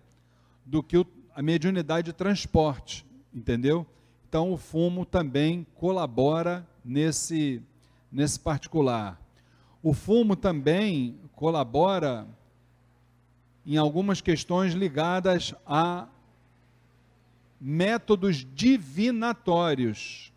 do 0.65 0.81
que 0.81 1.05
a 1.35 1.41
mediunidade 1.41 2.07
de 2.07 2.13
transporte, 2.13 3.05
entendeu? 3.33 3.85
Então 4.27 4.51
o 4.51 4.57
fumo 4.57 5.05
também 5.05 5.67
colabora 5.75 6.67
nesse, 6.83 7.61
nesse 8.11 8.39
particular. 8.39 9.21
O 9.83 9.93
fumo 9.93 10.35
também 10.35 11.19
colabora 11.35 12.25
em 13.65 13.77
algumas 13.77 14.21
questões 14.21 14.73
ligadas 14.73 15.53
a 15.65 16.07
métodos 17.65 18.45
divinatórios. 18.53 20.33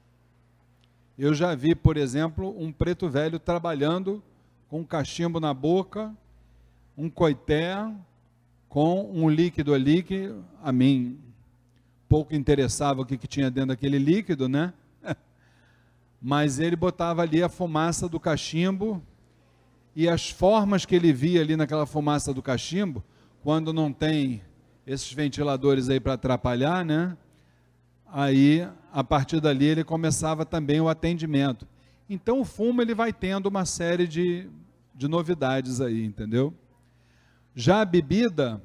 Eu 1.19 1.35
já 1.35 1.57
vi, 1.57 1.75
por 1.75 1.97
exemplo, 1.97 2.55
um 2.57 2.71
preto 2.71 3.09
velho 3.09 3.41
trabalhando 3.41 4.23
com 4.69 4.81
um 4.81 4.85
cachimbo 4.85 5.41
na 5.41 5.53
boca, 5.53 6.15
um 6.97 7.11
coité, 7.11 7.75
com 8.69 9.11
um 9.13 9.29
líquido 9.29 9.75
ali 9.75 10.05
que 10.05 10.33
a 10.63 10.71
mim 10.71 11.19
pouco 12.09 12.33
interessava 12.33 13.03
o 13.03 13.05
que, 13.05 13.19
que 13.19 13.27
tinha 13.27 13.51
dentro 13.51 13.71
daquele 13.71 13.99
líquido, 13.99 14.49
né? 14.49 14.73
Mas 16.23 16.61
ele 16.61 16.77
botava 16.77 17.23
ali 17.23 17.43
a 17.43 17.49
fumaça 17.49 18.09
do 18.09 18.21
cachimbo 18.21 19.03
e 19.97 20.09
as 20.09 20.31
formas 20.31 20.87
que 20.87 20.95
ele 20.95 21.13
via 21.13 21.41
ali 21.41 21.57
naquela 21.57 21.87
fumaça 21.87 22.33
do 22.33 22.41
cachimbo, 22.41 23.03
quando 23.43 23.73
não 23.73 23.93
tem 23.93 24.43
esses 24.87 25.13
ventiladores 25.13 25.89
aí 25.89 25.99
para 25.99 26.13
atrapalhar, 26.13 26.85
né? 26.85 27.17
Aí, 28.07 28.67
a 28.93 29.03
partir 29.03 29.41
dali, 29.41 29.65
ele 29.65 29.83
começava 29.83 30.47
também 30.47 30.81
o 30.81 30.89
atendimento. 30.89 31.67
Então, 32.09 32.41
o 32.41 32.45
fumo 32.45 32.81
ele 32.81 32.95
vai 32.95 33.13
tendo 33.13 33.47
uma 33.47 33.65
série 33.65 34.07
de, 34.07 34.49
de 34.95 35.09
novidades 35.09 35.81
aí, 35.81 36.05
entendeu? 36.05 36.55
Já 37.55 37.81
a 37.81 37.85
bebida, 37.85 38.63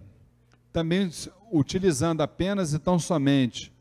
também 0.71 1.09
utilizando 1.51 2.21
apenas 2.21 2.73
e 2.73 2.79
tão 2.79 2.99
somente 2.99 3.73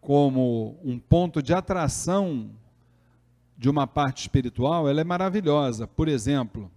como 0.00 0.78
um 0.82 0.98
ponto 0.98 1.42
de 1.42 1.52
atração 1.52 2.50
de 3.56 3.68
uma 3.68 3.86
parte 3.86 4.22
espiritual, 4.22 4.88
ela 4.88 5.00
é 5.00 5.04
maravilhosa. 5.04 5.86
Por 5.86 6.08
exemplo, 6.08 6.70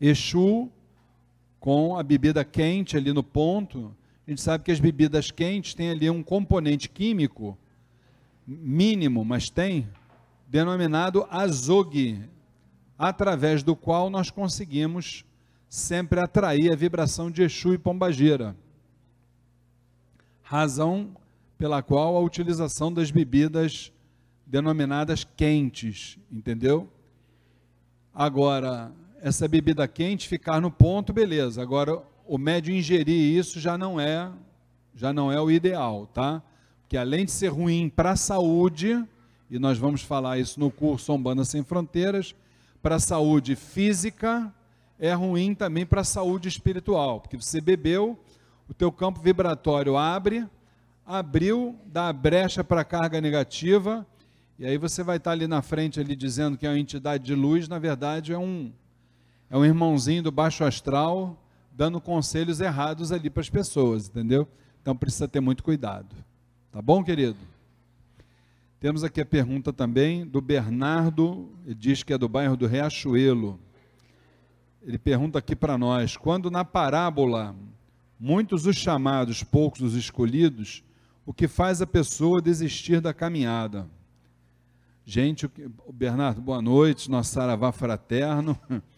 Exu 0.00 0.70
com 1.66 1.96
a 1.96 2.02
bebida 2.04 2.44
quente 2.44 2.96
ali 2.96 3.12
no 3.12 3.24
ponto, 3.24 3.92
a 4.24 4.30
gente 4.30 4.40
sabe 4.40 4.62
que 4.62 4.70
as 4.70 4.78
bebidas 4.78 5.32
quentes 5.32 5.74
têm 5.74 5.90
ali 5.90 6.08
um 6.08 6.22
componente 6.22 6.88
químico 6.88 7.58
mínimo, 8.46 9.24
mas 9.24 9.50
tem 9.50 9.88
denominado 10.46 11.26
azog, 11.28 12.22
através 12.96 13.64
do 13.64 13.74
qual 13.74 14.08
nós 14.08 14.30
conseguimos 14.30 15.24
sempre 15.68 16.20
atrair 16.20 16.70
a 16.70 16.76
vibração 16.76 17.32
de 17.32 17.42
Exu 17.42 17.74
e 17.74 17.78
Pombagira. 17.78 18.54
Razão 20.44 21.16
pela 21.58 21.82
qual 21.82 22.16
a 22.16 22.20
utilização 22.20 22.92
das 22.92 23.10
bebidas 23.10 23.90
denominadas 24.46 25.24
quentes, 25.36 26.16
entendeu? 26.30 26.88
Agora, 28.14 28.92
essa 29.26 29.48
bebida 29.48 29.88
quente 29.88 30.28
ficar 30.28 30.60
no 30.60 30.70
ponto, 30.70 31.12
beleza. 31.12 31.60
Agora, 31.60 32.00
o 32.24 32.38
médio 32.38 32.72
ingerir 32.72 33.36
isso 33.36 33.58
já 33.58 33.76
não 33.76 33.98
é, 33.98 34.30
já 34.94 35.12
não 35.12 35.32
é 35.32 35.40
o 35.40 35.50
ideal, 35.50 36.06
tá? 36.06 36.40
Porque 36.82 36.96
além 36.96 37.24
de 37.24 37.32
ser 37.32 37.48
ruim 37.48 37.88
para 37.88 38.12
a 38.12 38.16
saúde, 38.16 39.04
e 39.50 39.58
nós 39.58 39.78
vamos 39.78 40.02
falar 40.02 40.38
isso 40.38 40.60
no 40.60 40.70
curso 40.70 41.12
Umbanda 41.12 41.44
Sem 41.44 41.64
Fronteiras, 41.64 42.36
para 42.80 42.94
a 42.94 43.00
saúde 43.00 43.56
física, 43.56 44.54
é 44.96 45.12
ruim 45.12 45.56
também 45.56 45.84
para 45.84 46.02
a 46.02 46.04
saúde 46.04 46.46
espiritual, 46.46 47.20
porque 47.20 47.36
você 47.36 47.60
bebeu, 47.60 48.16
o 48.68 48.74
teu 48.74 48.92
campo 48.92 49.20
vibratório 49.20 49.96
abre, 49.96 50.46
abriu, 51.04 51.76
dá 51.84 52.12
brecha 52.12 52.62
para 52.62 52.82
a 52.82 52.84
carga 52.84 53.20
negativa, 53.20 54.06
e 54.56 54.64
aí 54.64 54.78
você 54.78 55.02
vai 55.02 55.16
estar 55.16 55.32
ali 55.32 55.48
na 55.48 55.62
frente 55.62 55.98
ali 55.98 56.14
dizendo 56.14 56.56
que 56.56 56.64
é 56.64 56.70
uma 56.70 56.78
entidade 56.78 57.24
de 57.24 57.34
luz, 57.34 57.66
na 57.66 57.80
verdade 57.80 58.32
é 58.32 58.38
um 58.38 58.72
é 59.50 59.56
um 59.56 59.64
irmãozinho 59.64 60.22
do 60.22 60.30
baixo 60.30 60.64
astral 60.64 61.42
dando 61.72 62.00
conselhos 62.00 62.60
errados 62.60 63.12
ali 63.12 63.28
para 63.28 63.42
as 63.42 63.50
pessoas, 63.50 64.08
entendeu? 64.08 64.48
Então 64.80 64.96
precisa 64.96 65.28
ter 65.28 65.40
muito 65.40 65.62
cuidado. 65.62 66.14
Tá 66.72 66.80
bom, 66.80 67.04
querido? 67.04 67.36
Temos 68.80 69.04
aqui 69.04 69.20
a 69.20 69.26
pergunta 69.26 69.72
também 69.72 70.26
do 70.26 70.40
Bernardo, 70.40 71.50
ele 71.64 71.74
diz 71.74 72.02
que 72.02 72.12
é 72.12 72.18
do 72.18 72.28
bairro 72.28 72.56
do 72.56 72.66
Riachuelo 72.66 73.58
ele 74.86 74.98
pergunta 74.98 75.40
aqui 75.40 75.56
para 75.56 75.76
nós: 75.76 76.16
quando 76.16 76.48
na 76.48 76.64
parábola 76.64 77.56
muitos 78.18 78.66
os 78.66 78.76
chamados, 78.76 79.42
poucos 79.42 79.82
os 79.82 79.94
escolhidos, 79.94 80.84
o 81.26 81.34
que 81.34 81.48
faz 81.48 81.82
a 81.82 81.86
pessoa 81.86 82.40
desistir 82.40 83.00
da 83.00 83.12
caminhada? 83.12 83.90
Gente, 85.04 85.50
Bernardo, 85.92 86.40
boa 86.40 86.62
noite, 86.62 87.10
nosso 87.10 87.32
saravá 87.32 87.72
fraterno. 87.72 88.56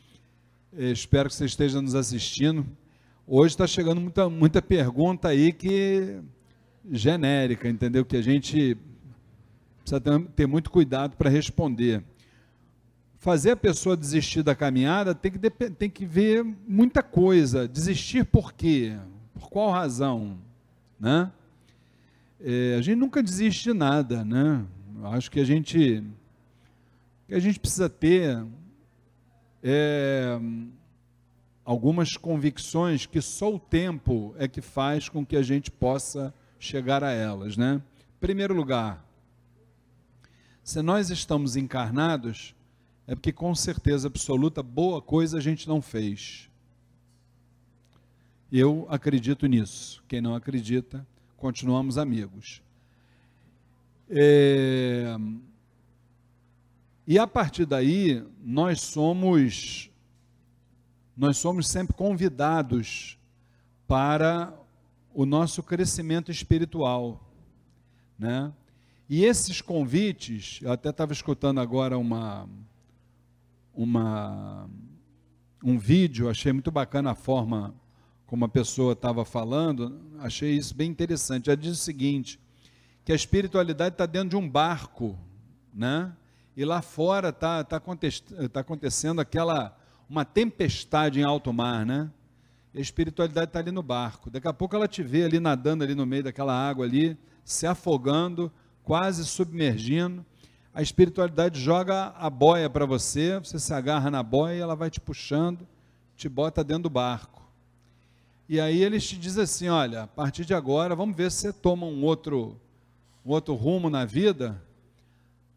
espero 0.72 1.28
que 1.28 1.34
você 1.34 1.44
esteja 1.44 1.80
nos 1.80 1.94
assistindo. 1.94 2.66
Hoje 3.26 3.54
está 3.54 3.66
chegando 3.66 4.00
muita, 4.00 4.28
muita 4.28 4.62
pergunta 4.62 5.28
aí 5.28 5.52
que 5.52 6.20
genérica, 6.90 7.68
entendeu? 7.68 8.04
Que 8.04 8.16
a 8.16 8.22
gente 8.22 8.76
precisa 9.80 10.00
ter, 10.00 10.20
ter 10.36 10.46
muito 10.46 10.70
cuidado 10.70 11.16
para 11.16 11.28
responder 11.28 12.02
fazer 13.18 13.50
a 13.50 13.56
pessoa 13.56 13.96
desistir 13.96 14.42
da 14.42 14.54
caminhada 14.54 15.14
tem 15.14 15.32
que, 15.32 15.50
tem 15.50 15.90
que 15.90 16.06
ver 16.06 16.44
muita 16.66 17.02
coisa. 17.02 17.66
Desistir 17.66 18.24
por 18.24 18.52
quê? 18.52 18.96
Por 19.34 19.50
qual 19.50 19.70
razão? 19.70 20.38
Né? 20.98 21.30
É, 22.40 22.76
a 22.78 22.80
gente 22.80 22.96
nunca 22.96 23.22
desiste 23.22 23.64
de 23.64 23.74
nada, 23.74 24.24
né? 24.24 24.64
Acho 25.04 25.30
que 25.30 25.40
a 25.40 25.44
gente, 25.44 26.02
que 27.26 27.34
a 27.34 27.40
gente 27.40 27.58
precisa 27.58 27.88
ter 27.88 28.44
é, 29.62 30.38
algumas 31.64 32.16
convicções 32.16 33.06
que 33.06 33.20
só 33.20 33.54
o 33.54 33.58
tempo 33.58 34.34
é 34.38 34.48
que 34.48 34.60
faz 34.60 35.08
com 35.08 35.24
que 35.24 35.36
a 35.36 35.42
gente 35.42 35.70
possa 35.70 36.32
chegar 36.58 37.04
a 37.04 37.10
elas, 37.10 37.56
né? 37.56 37.82
Primeiro 38.20 38.54
lugar, 38.54 39.04
se 40.62 40.82
nós 40.82 41.10
estamos 41.10 41.56
encarnados, 41.56 42.54
é 43.06 43.14
porque 43.14 43.32
com 43.32 43.54
certeza 43.54 44.08
absoluta 44.08 44.62
boa 44.62 45.00
coisa 45.00 45.38
a 45.38 45.40
gente 45.40 45.66
não 45.68 45.80
fez. 45.80 46.50
Eu 48.50 48.86
acredito 48.88 49.46
nisso. 49.46 50.02
Quem 50.08 50.20
não 50.20 50.34
acredita, 50.34 51.06
continuamos 51.36 51.98
amigos. 51.98 52.62
É... 54.10 55.16
E 57.10 57.18
a 57.18 57.26
partir 57.26 57.64
daí, 57.64 58.22
nós 58.44 58.82
somos 58.82 59.90
nós 61.16 61.38
somos 61.38 61.66
sempre 61.66 61.96
convidados 61.96 63.18
para 63.86 64.52
o 65.14 65.24
nosso 65.24 65.62
crescimento 65.62 66.30
espiritual, 66.30 67.26
né? 68.18 68.52
E 69.08 69.24
esses 69.24 69.62
convites, 69.62 70.60
eu 70.60 70.70
até 70.70 70.90
estava 70.90 71.14
escutando 71.14 71.62
agora 71.62 71.96
uma 71.96 72.46
uma, 73.74 74.68
um 75.64 75.78
vídeo, 75.78 76.28
achei 76.28 76.52
muito 76.52 76.70
bacana 76.70 77.12
a 77.12 77.14
forma 77.14 77.74
como 78.26 78.44
a 78.44 78.48
pessoa 78.50 78.92
estava 78.92 79.24
falando, 79.24 79.98
achei 80.18 80.54
isso 80.54 80.74
bem 80.74 80.90
interessante. 80.90 81.48
Ela 81.48 81.56
diz 81.56 81.72
o 81.72 81.82
seguinte, 81.82 82.38
que 83.02 83.12
a 83.12 83.16
espiritualidade 83.16 83.94
está 83.94 84.04
dentro 84.04 84.28
de 84.28 84.36
um 84.36 84.46
barco, 84.46 85.18
né? 85.72 86.14
E 86.58 86.64
lá 86.64 86.82
fora 86.82 87.28
está 87.28 87.62
tá, 87.62 87.78
tá 87.78 88.60
acontecendo 88.60 89.20
aquela 89.20 89.78
uma 90.10 90.24
tempestade 90.24 91.20
em 91.20 91.22
alto 91.22 91.52
mar, 91.52 91.86
né? 91.86 92.10
E 92.74 92.78
a 92.78 92.80
espiritualidade 92.80 93.50
está 93.50 93.60
ali 93.60 93.70
no 93.70 93.80
barco. 93.80 94.28
Daqui 94.28 94.48
a 94.48 94.52
pouco 94.52 94.74
ela 94.74 94.88
te 94.88 95.00
vê 95.00 95.22
ali 95.22 95.38
nadando 95.38 95.84
ali 95.84 95.94
no 95.94 96.04
meio 96.04 96.24
daquela 96.24 96.52
água 96.52 96.84
ali, 96.84 97.16
se 97.44 97.64
afogando, 97.64 98.50
quase 98.82 99.24
submergindo. 99.24 100.26
A 100.74 100.82
espiritualidade 100.82 101.60
joga 101.60 102.12
a 102.18 102.28
boia 102.28 102.68
para 102.68 102.84
você, 102.84 103.38
você 103.38 103.60
se 103.60 103.72
agarra 103.72 104.10
na 104.10 104.24
boia 104.24 104.56
e 104.56 104.60
ela 104.60 104.74
vai 104.74 104.90
te 104.90 105.00
puxando, 105.00 105.64
te 106.16 106.28
bota 106.28 106.64
dentro 106.64 106.82
do 106.82 106.90
barco. 106.90 107.48
E 108.48 108.60
aí 108.60 108.82
eles 108.82 109.06
te 109.06 109.16
dizem 109.16 109.44
assim: 109.44 109.68
olha, 109.68 110.02
a 110.02 110.06
partir 110.08 110.44
de 110.44 110.54
agora, 110.54 110.96
vamos 110.96 111.16
ver 111.16 111.30
se 111.30 111.36
você 111.38 111.52
toma 111.52 111.86
um 111.86 112.02
outro, 112.02 112.60
um 113.24 113.30
outro 113.30 113.54
rumo 113.54 113.88
na 113.88 114.04
vida 114.04 114.60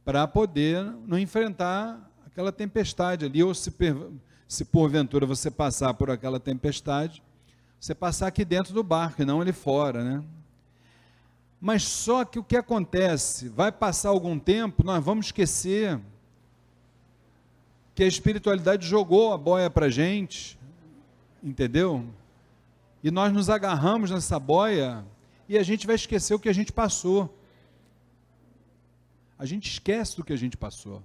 para 0.04 0.28
poder 0.28 0.84
não 1.06 1.18
enfrentar 1.18 2.10
aquela 2.26 2.52
tempestade 2.52 3.26
ali, 3.26 3.44
ou 3.44 3.54
se, 3.54 3.74
se 4.48 4.66
porventura 4.66 5.26
você 5.26 5.52
passar 5.52 5.94
por 5.94 6.10
aquela 6.10 6.40
tempestade, 6.40 7.22
você 7.80 7.94
passar 7.94 8.28
aqui 8.28 8.46
dentro 8.46 8.74
do 8.74 8.84
barco 8.84 9.22
e 9.22 9.26
não 9.26 9.42
ali 9.42 9.52
fora, 9.52 10.04
né? 10.04 10.24
Mas 11.60 11.84
só 11.84 12.26
que 12.26 12.40
o 12.40 12.44
que 12.44 12.58
acontece? 12.58 13.50
Vai 13.50 13.72
passar 13.72 14.10
algum 14.10 14.40
tempo, 14.40 14.84
nós 14.84 15.04
vamos 15.04 15.28
esquecer 15.28 16.00
que 17.94 18.04
a 18.04 18.08
espiritualidade 18.08 18.88
jogou 18.88 19.34
a 19.34 19.38
boia 19.38 19.70
para 19.70 19.86
a 19.86 19.90
gente, 19.90 20.58
entendeu? 21.44 22.06
E 23.04 23.12
nós 23.12 23.32
nos 23.34 23.50
agarramos 23.50 24.10
nessa 24.10 24.40
boia 24.40 25.06
e 25.48 25.58
a 25.58 25.64
gente 25.64 25.86
vai 25.86 25.96
esquecer 25.96 26.34
o 26.34 26.40
que 26.40 26.50
a 26.50 26.54
gente 26.54 26.72
passou. 26.72 27.36
A 29.42 29.46
gente 29.48 29.72
esquece 29.72 30.16
do 30.16 30.24
que 30.24 30.32
a 30.32 30.38
gente 30.38 30.56
passou. 30.56 31.02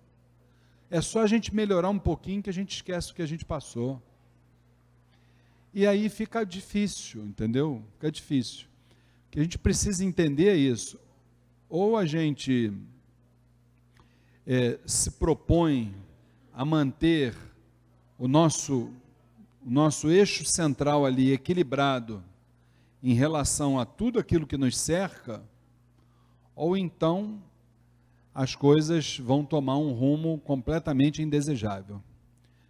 É 0.90 1.00
só 1.00 1.22
a 1.22 1.26
gente 1.26 1.54
melhorar 1.54 1.88
um 1.88 1.98
pouquinho 1.98 2.42
que 2.42 2.50
a 2.50 2.52
gente 2.52 2.70
esquece 2.74 3.10
o 3.10 3.14
que 3.14 3.22
a 3.22 3.26
gente 3.26 3.46
passou. 3.46 3.98
E 5.72 5.86
aí 5.86 6.10
fica 6.10 6.44
difícil, 6.44 7.24
entendeu? 7.24 7.82
Fica 7.94 8.12
difícil. 8.12 8.66
O 8.66 9.30
que 9.30 9.40
a 9.40 9.42
gente 9.42 9.56
precisa 9.56 10.04
entender 10.04 10.48
é 10.48 10.54
isso. 10.54 11.00
Ou 11.66 11.96
a 11.96 12.04
gente 12.04 12.74
é, 14.46 14.78
se 14.84 15.12
propõe 15.12 15.94
a 16.52 16.62
manter 16.62 17.34
o 18.18 18.28
nosso 18.28 18.92
o 19.64 19.70
nosso 19.70 20.10
eixo 20.10 20.44
central 20.44 21.06
ali 21.06 21.32
equilibrado 21.32 22.22
em 23.02 23.14
relação 23.14 23.80
a 23.80 23.86
tudo 23.86 24.18
aquilo 24.18 24.46
que 24.46 24.58
nos 24.58 24.76
cerca, 24.76 25.42
ou 26.54 26.76
então 26.76 27.42
as 28.36 28.54
coisas 28.54 29.18
vão 29.18 29.44
tomar 29.44 29.78
um 29.78 29.92
rumo 29.92 30.38
completamente 30.40 31.22
indesejável. 31.22 32.02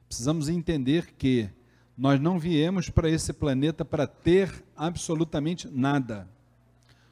Precisamos 0.07 0.49
entender 0.49 1.13
que 1.19 1.51
nós 1.99 2.21
não 2.21 2.39
viemos 2.39 2.89
para 2.89 3.11
esse 3.11 3.33
planeta 3.33 3.85
para 3.85 4.07
ter 4.07 4.65
absolutamente 4.77 5.69
nada. 5.69 6.29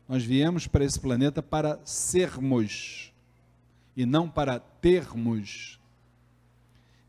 Nós 0.09 0.23
viemos 0.23 0.69
para 0.69 0.85
esse 0.85 1.01
planeta 1.01 1.43
para 1.43 1.81
sermos 1.85 3.13
e 3.97 4.07
não 4.07 4.29
para 4.29 4.61
termos 4.61 5.81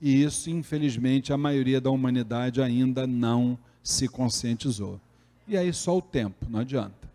e 0.01 0.23
isso, 0.23 0.49
infelizmente, 0.49 1.31
a 1.31 1.37
maioria 1.37 1.79
da 1.79 1.89
humanidade 1.89 2.61
ainda 2.61 3.07
não 3.07 3.57
se 3.81 4.07
conscientizou. 4.07 4.99
E 5.47 5.57
aí 5.57 5.71
só 5.73 5.97
o 5.97 6.01
tempo, 6.01 6.45
não 6.49 6.59
adianta. 6.59 7.09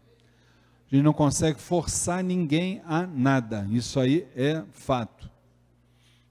A 0.91 0.97
gente 0.97 1.05
não 1.05 1.13
consegue 1.13 1.61
forçar 1.61 2.23
ninguém 2.25 2.83
a 2.85 3.07
nada. 3.07 3.67
Isso 3.71 4.01
aí 4.01 4.27
é 4.35 4.65
fato. 4.73 5.31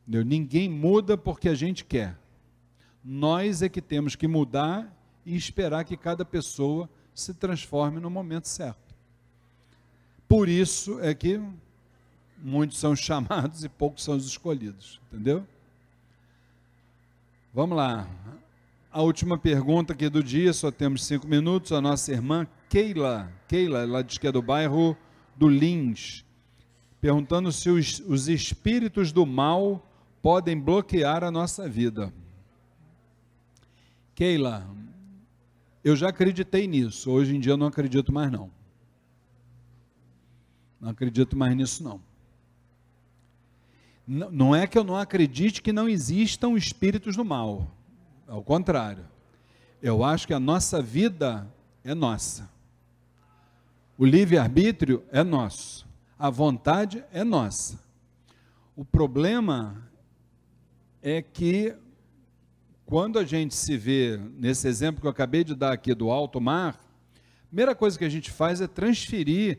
Entendeu? 0.01 0.25
Ninguém 0.25 0.67
muda 0.67 1.17
porque 1.17 1.47
a 1.47 1.55
gente 1.55 1.85
quer. 1.85 2.17
Nós 3.03 3.61
é 3.61 3.69
que 3.69 3.81
temos 3.81 4.15
que 4.15 4.27
mudar 4.27 4.93
e 5.25 5.35
esperar 5.35 5.85
que 5.85 5.95
cada 5.95 6.25
pessoa 6.25 6.89
se 7.13 7.33
transforme 7.33 7.99
no 7.99 8.09
momento 8.09 8.47
certo. 8.47 8.95
Por 10.27 10.49
isso 10.49 10.99
é 10.99 11.13
que 11.13 11.41
muitos 12.37 12.79
são 12.79 12.95
chamados 12.97 13.63
e 13.63 13.69
poucos 13.69 14.03
são 14.03 14.15
os 14.15 14.25
escolhidos, 14.25 14.99
entendeu? 15.07 15.45
Vamos 17.53 17.77
lá. 17.77 18.07
A 18.91 19.03
última 19.03 19.37
pergunta 19.37 19.93
aqui 19.93 20.09
do 20.09 20.23
dia, 20.23 20.51
só 20.51 20.71
temos 20.71 21.05
cinco 21.05 21.27
minutos. 21.27 21.71
A 21.71 21.79
nossa 21.79 22.11
irmã 22.11 22.47
Keila, 22.67 23.31
Keila, 23.47 23.79
ela 23.79 24.03
diz 24.03 24.17
que 24.17 24.27
é 24.27 24.31
do 24.31 24.41
bairro 24.41 24.97
do 25.35 25.47
Lins, 25.47 26.25
perguntando 26.99 27.51
se 27.51 27.69
os, 27.69 27.99
os 27.99 28.27
espíritos 28.27 29.11
do 29.11 29.27
mal 29.27 29.87
podem 30.23 30.59
bloquear 30.59 31.23
a 31.23 31.29
nossa 31.29 31.69
vida. 31.69 32.11
Keila, 34.15 34.67
eu 35.83 35.95
já 35.95 36.09
acreditei 36.09 36.67
nisso, 36.67 37.11
hoje 37.11 37.35
em 37.35 37.39
dia 37.39 37.53
eu 37.53 37.57
não 37.57 37.67
acredito 37.67 38.11
mais 38.11 38.31
não. 38.31 38.49
Não 40.81 40.89
acredito 40.89 41.37
mais 41.37 41.55
nisso 41.55 41.83
não. 41.83 42.01
Não 44.07 44.55
é 44.55 44.65
que 44.65 44.77
eu 44.77 44.83
não 44.83 44.95
acredite 44.95 45.61
que 45.61 45.71
não 45.71 45.87
existam 45.87 46.57
espíritos 46.57 47.15
do 47.15 47.23
mal. 47.23 47.71
Ao 48.29 48.43
contrário. 48.43 49.05
Eu 49.81 50.03
acho 50.03 50.27
que 50.27 50.35
a 50.35 50.39
nossa 50.39 50.83
vida 50.83 51.51
é 51.83 51.95
nossa. 51.95 52.47
O 53.97 54.05
livre-arbítrio 54.05 55.03
é 55.11 55.23
nosso. 55.23 55.87
A 56.17 56.29
vontade 56.29 57.03
é 57.11 57.23
nossa. 57.23 57.79
O 58.75 58.85
problema 58.85 59.89
é 61.01 61.23
que 61.23 61.75
quando 62.85 63.17
a 63.17 63.25
gente 63.25 63.55
se 63.55 63.75
vê 63.75 64.19
nesse 64.37 64.67
exemplo 64.67 65.01
que 65.01 65.07
eu 65.07 65.11
acabei 65.11 65.43
de 65.43 65.55
dar 65.55 65.71
aqui 65.71 65.95
do 65.95 66.11
alto 66.11 66.39
mar, 66.39 66.79
a 67.15 67.47
primeira 67.47 67.73
coisa 67.73 67.97
que 67.97 68.05
a 68.05 68.09
gente 68.09 68.29
faz 68.29 68.61
é 68.61 68.67
transferir 68.67 69.57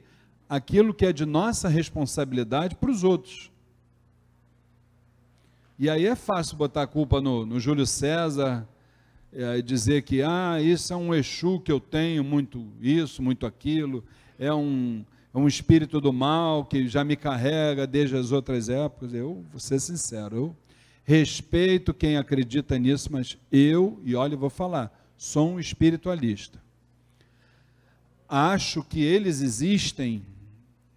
aquilo 0.48 0.94
que 0.94 1.06
é 1.06 1.12
de 1.12 1.26
nossa 1.26 1.68
responsabilidade 1.68 2.76
para 2.76 2.90
os 2.90 3.02
outros. 3.02 3.50
E 5.82 5.88
aí 5.88 6.04
é 6.04 6.14
fácil 6.14 6.58
botar 6.58 6.82
a 6.82 6.86
culpa 6.86 7.22
no, 7.22 7.46
no 7.46 7.58
Júlio 7.58 7.86
César 7.86 8.68
é, 9.32 9.56
e 9.56 9.62
dizer 9.62 10.02
que, 10.02 10.20
ah, 10.20 10.60
isso 10.60 10.92
é 10.92 10.96
um 10.96 11.14
Exu 11.14 11.58
que 11.58 11.72
eu 11.72 11.80
tenho, 11.80 12.22
muito 12.22 12.70
isso, 12.82 13.22
muito 13.22 13.46
aquilo, 13.46 14.04
é 14.38 14.52
um, 14.52 15.02
é 15.32 15.38
um 15.38 15.48
espírito 15.48 15.98
do 15.98 16.12
mal 16.12 16.66
que 16.66 16.86
já 16.86 17.02
me 17.02 17.16
carrega 17.16 17.86
desde 17.86 18.14
as 18.14 18.30
outras 18.30 18.68
épocas. 18.68 19.14
Eu 19.14 19.42
vou 19.50 19.58
ser 19.58 19.80
sincero, 19.80 20.36
eu 20.36 20.56
respeito 21.02 21.94
quem 21.94 22.18
acredita 22.18 22.78
nisso, 22.78 23.08
mas 23.10 23.38
eu, 23.50 23.98
e 24.04 24.14
olha, 24.14 24.36
vou 24.36 24.50
falar, 24.50 24.92
sou 25.16 25.52
um 25.52 25.58
espiritualista. 25.58 26.62
Acho 28.28 28.84
que 28.84 29.00
eles 29.00 29.40
existem, 29.40 30.26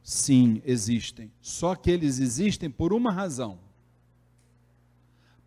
sim, 0.03 0.61
existem. 0.65 1.31
Só 1.39 1.73
que 1.73 1.89
eles 1.89 2.19
existem 2.19 2.69
por 2.69 2.91
uma 2.91 3.13
razão 3.13 3.63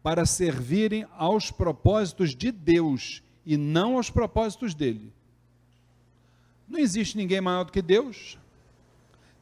para 0.06 0.24
servirem 0.24 1.04
aos 1.18 1.50
propósitos 1.50 2.32
de 2.32 2.52
Deus 2.52 3.24
e 3.44 3.56
não 3.56 3.96
aos 3.96 4.08
propósitos 4.08 4.72
dele. 4.72 5.12
Não 6.68 6.78
existe 6.78 7.16
ninguém 7.16 7.40
maior 7.40 7.64
do 7.64 7.72
que 7.72 7.82
Deus. 7.82 8.38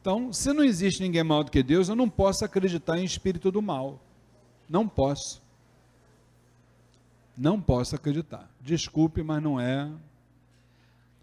Então, 0.01 0.33
se 0.33 0.51
não 0.53 0.63
existe 0.63 1.03
ninguém 1.03 1.23
maior 1.23 1.43
do 1.43 1.51
que 1.51 1.61
Deus, 1.61 1.87
eu 1.87 1.95
não 1.95 2.09
posso 2.09 2.43
acreditar 2.43 2.97
em 2.97 3.03
espírito 3.03 3.51
do 3.51 3.61
mal. 3.61 4.01
Não 4.67 4.87
posso. 4.87 5.39
Não 7.37 7.61
posso 7.61 7.95
acreditar. 7.95 8.49
Desculpe, 8.59 9.21
mas 9.21 9.43
não 9.43 9.59
é. 9.59 9.87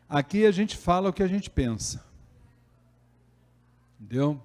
Aqui 0.09 0.47
a 0.47 0.53
gente 0.53 0.77
fala 0.77 1.11
o 1.11 1.13
que 1.13 1.21
a 1.21 1.27
gente 1.27 1.51
pensa. 1.51 2.07
Entendeu? 4.01 4.41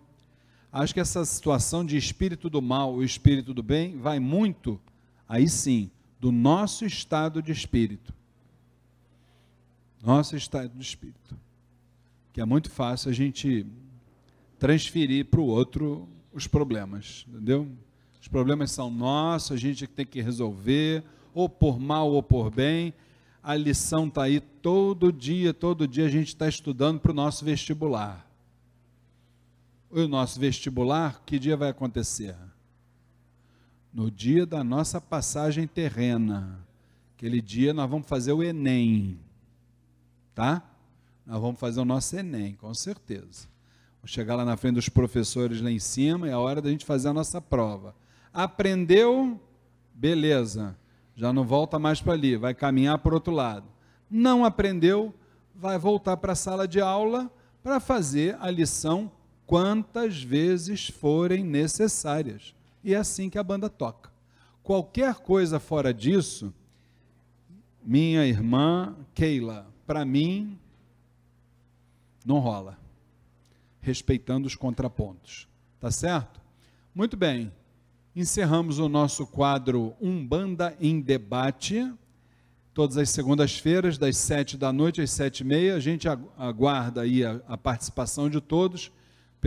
Acho 0.71 0.93
que 0.93 0.99
essa 0.99 1.23
situação 1.23 1.85
de 1.85 1.97
espírito 1.97 2.49
do 2.49 2.61
mal 2.61 3.01
e 3.01 3.05
espírito 3.05 3.53
do 3.53 3.63
bem 3.63 3.97
vai 3.97 4.19
muito, 4.19 4.79
aí 5.27 5.47
sim, 5.47 5.89
do 6.19 6.31
nosso 6.31 6.85
estado 6.85 7.41
de 7.41 7.51
espírito. 7.51 8.13
Nosso 10.03 10.35
estado 10.35 10.69
de 10.69 10.83
espírito. 10.83 11.37
Que 12.33 12.41
é 12.41 12.45
muito 12.45 12.69
fácil 12.69 13.09
a 13.09 13.13
gente 13.13 13.65
transferir 14.59 15.25
para 15.25 15.39
o 15.39 15.45
outro 15.45 16.07
os 16.33 16.47
problemas, 16.47 17.25
entendeu? 17.27 17.67
Os 18.21 18.27
problemas 18.27 18.71
são 18.71 18.91
nossos, 18.91 19.53
a 19.53 19.57
gente 19.57 19.87
tem 19.87 20.05
que 20.05 20.21
resolver, 20.21 21.03
ou 21.33 21.47
por 21.47 21.79
mal 21.79 22.11
ou 22.11 22.21
por 22.21 22.51
bem. 22.51 22.93
A 23.41 23.55
lição 23.55 24.07
está 24.07 24.23
aí 24.23 24.41
todo 24.41 25.13
dia, 25.13 25.53
todo 25.53 25.87
dia 25.87 26.05
a 26.05 26.09
gente 26.09 26.27
está 26.27 26.47
estudando 26.47 26.99
para 26.99 27.11
o 27.11 27.15
nosso 27.15 27.45
vestibular 27.45 28.26
o 29.89 30.07
nosso 30.07 30.39
vestibular, 30.39 31.21
que 31.25 31.39
dia 31.39 31.55
vai 31.55 31.69
acontecer? 31.69 32.35
No 33.93 34.11
dia 34.11 34.45
da 34.45 34.63
nossa 34.63 34.99
passagem 34.99 35.65
terrena. 35.65 36.59
Aquele 37.15 37.41
dia 37.41 37.73
nós 37.73 37.89
vamos 37.89 38.07
fazer 38.07 38.31
o 38.33 38.43
Enem. 38.43 39.19
Tá? 40.35 40.61
Nós 41.25 41.41
vamos 41.41 41.59
fazer 41.59 41.79
o 41.79 41.85
nosso 41.85 42.15
Enem, 42.15 42.53
com 42.55 42.73
certeza. 42.73 43.47
Vou 44.01 44.07
chegar 44.07 44.35
lá 44.35 44.45
na 44.45 44.55
frente 44.55 44.75
dos 44.75 44.89
professores 44.89 45.61
lá 45.61 45.71
em 45.71 45.79
cima, 45.79 46.29
é 46.29 46.33
a 46.33 46.39
hora 46.39 46.61
da 46.61 46.69
gente 46.69 46.85
fazer 46.85 47.09
a 47.09 47.13
nossa 47.13 47.41
prova. 47.41 47.95
Aprendeu? 48.31 49.39
Beleza. 49.93 50.77
Já 51.15 51.33
não 51.33 51.43
volta 51.43 51.79
mais 51.79 51.99
para 51.99 52.13
ali, 52.13 52.37
vai 52.37 52.53
caminhar 52.53 52.99
para 52.99 53.11
o 53.11 53.15
outro 53.15 53.33
lado. 53.33 53.65
Não 54.09 54.45
aprendeu? 54.45 55.13
Vai 55.55 55.79
voltar 55.79 56.17
para 56.17 56.33
a 56.33 56.35
sala 56.35 56.67
de 56.67 56.79
aula 56.79 57.31
para 57.63 57.79
fazer 57.79 58.37
a 58.39 58.51
lição 58.51 59.11
quantas 59.47 60.21
vezes 60.21 60.89
forem 60.89 61.43
necessárias. 61.43 62.53
E 62.83 62.93
é 62.93 62.97
assim 62.97 63.29
que 63.29 63.39
a 63.39 63.43
banda 63.43 63.69
toca. 63.69 64.11
Qualquer 64.61 65.15
coisa 65.15 65.57
fora 65.57 65.93
disso, 65.93 66.53
minha 67.81 68.27
irmã 68.27 68.93
Keila, 69.15 69.65
para 69.87 70.03
mim, 70.03 70.59
não 72.25 72.39
rola. 72.39 72.77
Respeitando 73.79 74.45
os 74.45 74.55
contrapontos. 74.55 75.47
Tá 75.79 75.89
certo? 75.89 76.41
Muito 76.93 77.15
bem. 77.15 77.53
Encerramos 78.13 78.79
o 78.79 78.89
nosso 78.89 79.25
quadro 79.25 79.95
Umbanda 80.01 80.75
em 80.81 80.99
Debate. 80.99 81.89
Todas 82.73 82.97
as 82.97 83.09
segundas-feiras, 83.11 83.97
das 83.97 84.17
sete 84.17 84.57
da 84.57 84.73
noite 84.73 85.01
às 85.01 85.11
sete 85.11 85.41
e 85.41 85.43
meia. 85.45 85.75
A 85.75 85.79
gente 85.79 86.05
aguarda 86.37 87.01
aí 87.01 87.23
a, 87.23 87.39
a 87.47 87.57
participação 87.57 88.29
de 88.29 88.41
todos 88.41 88.91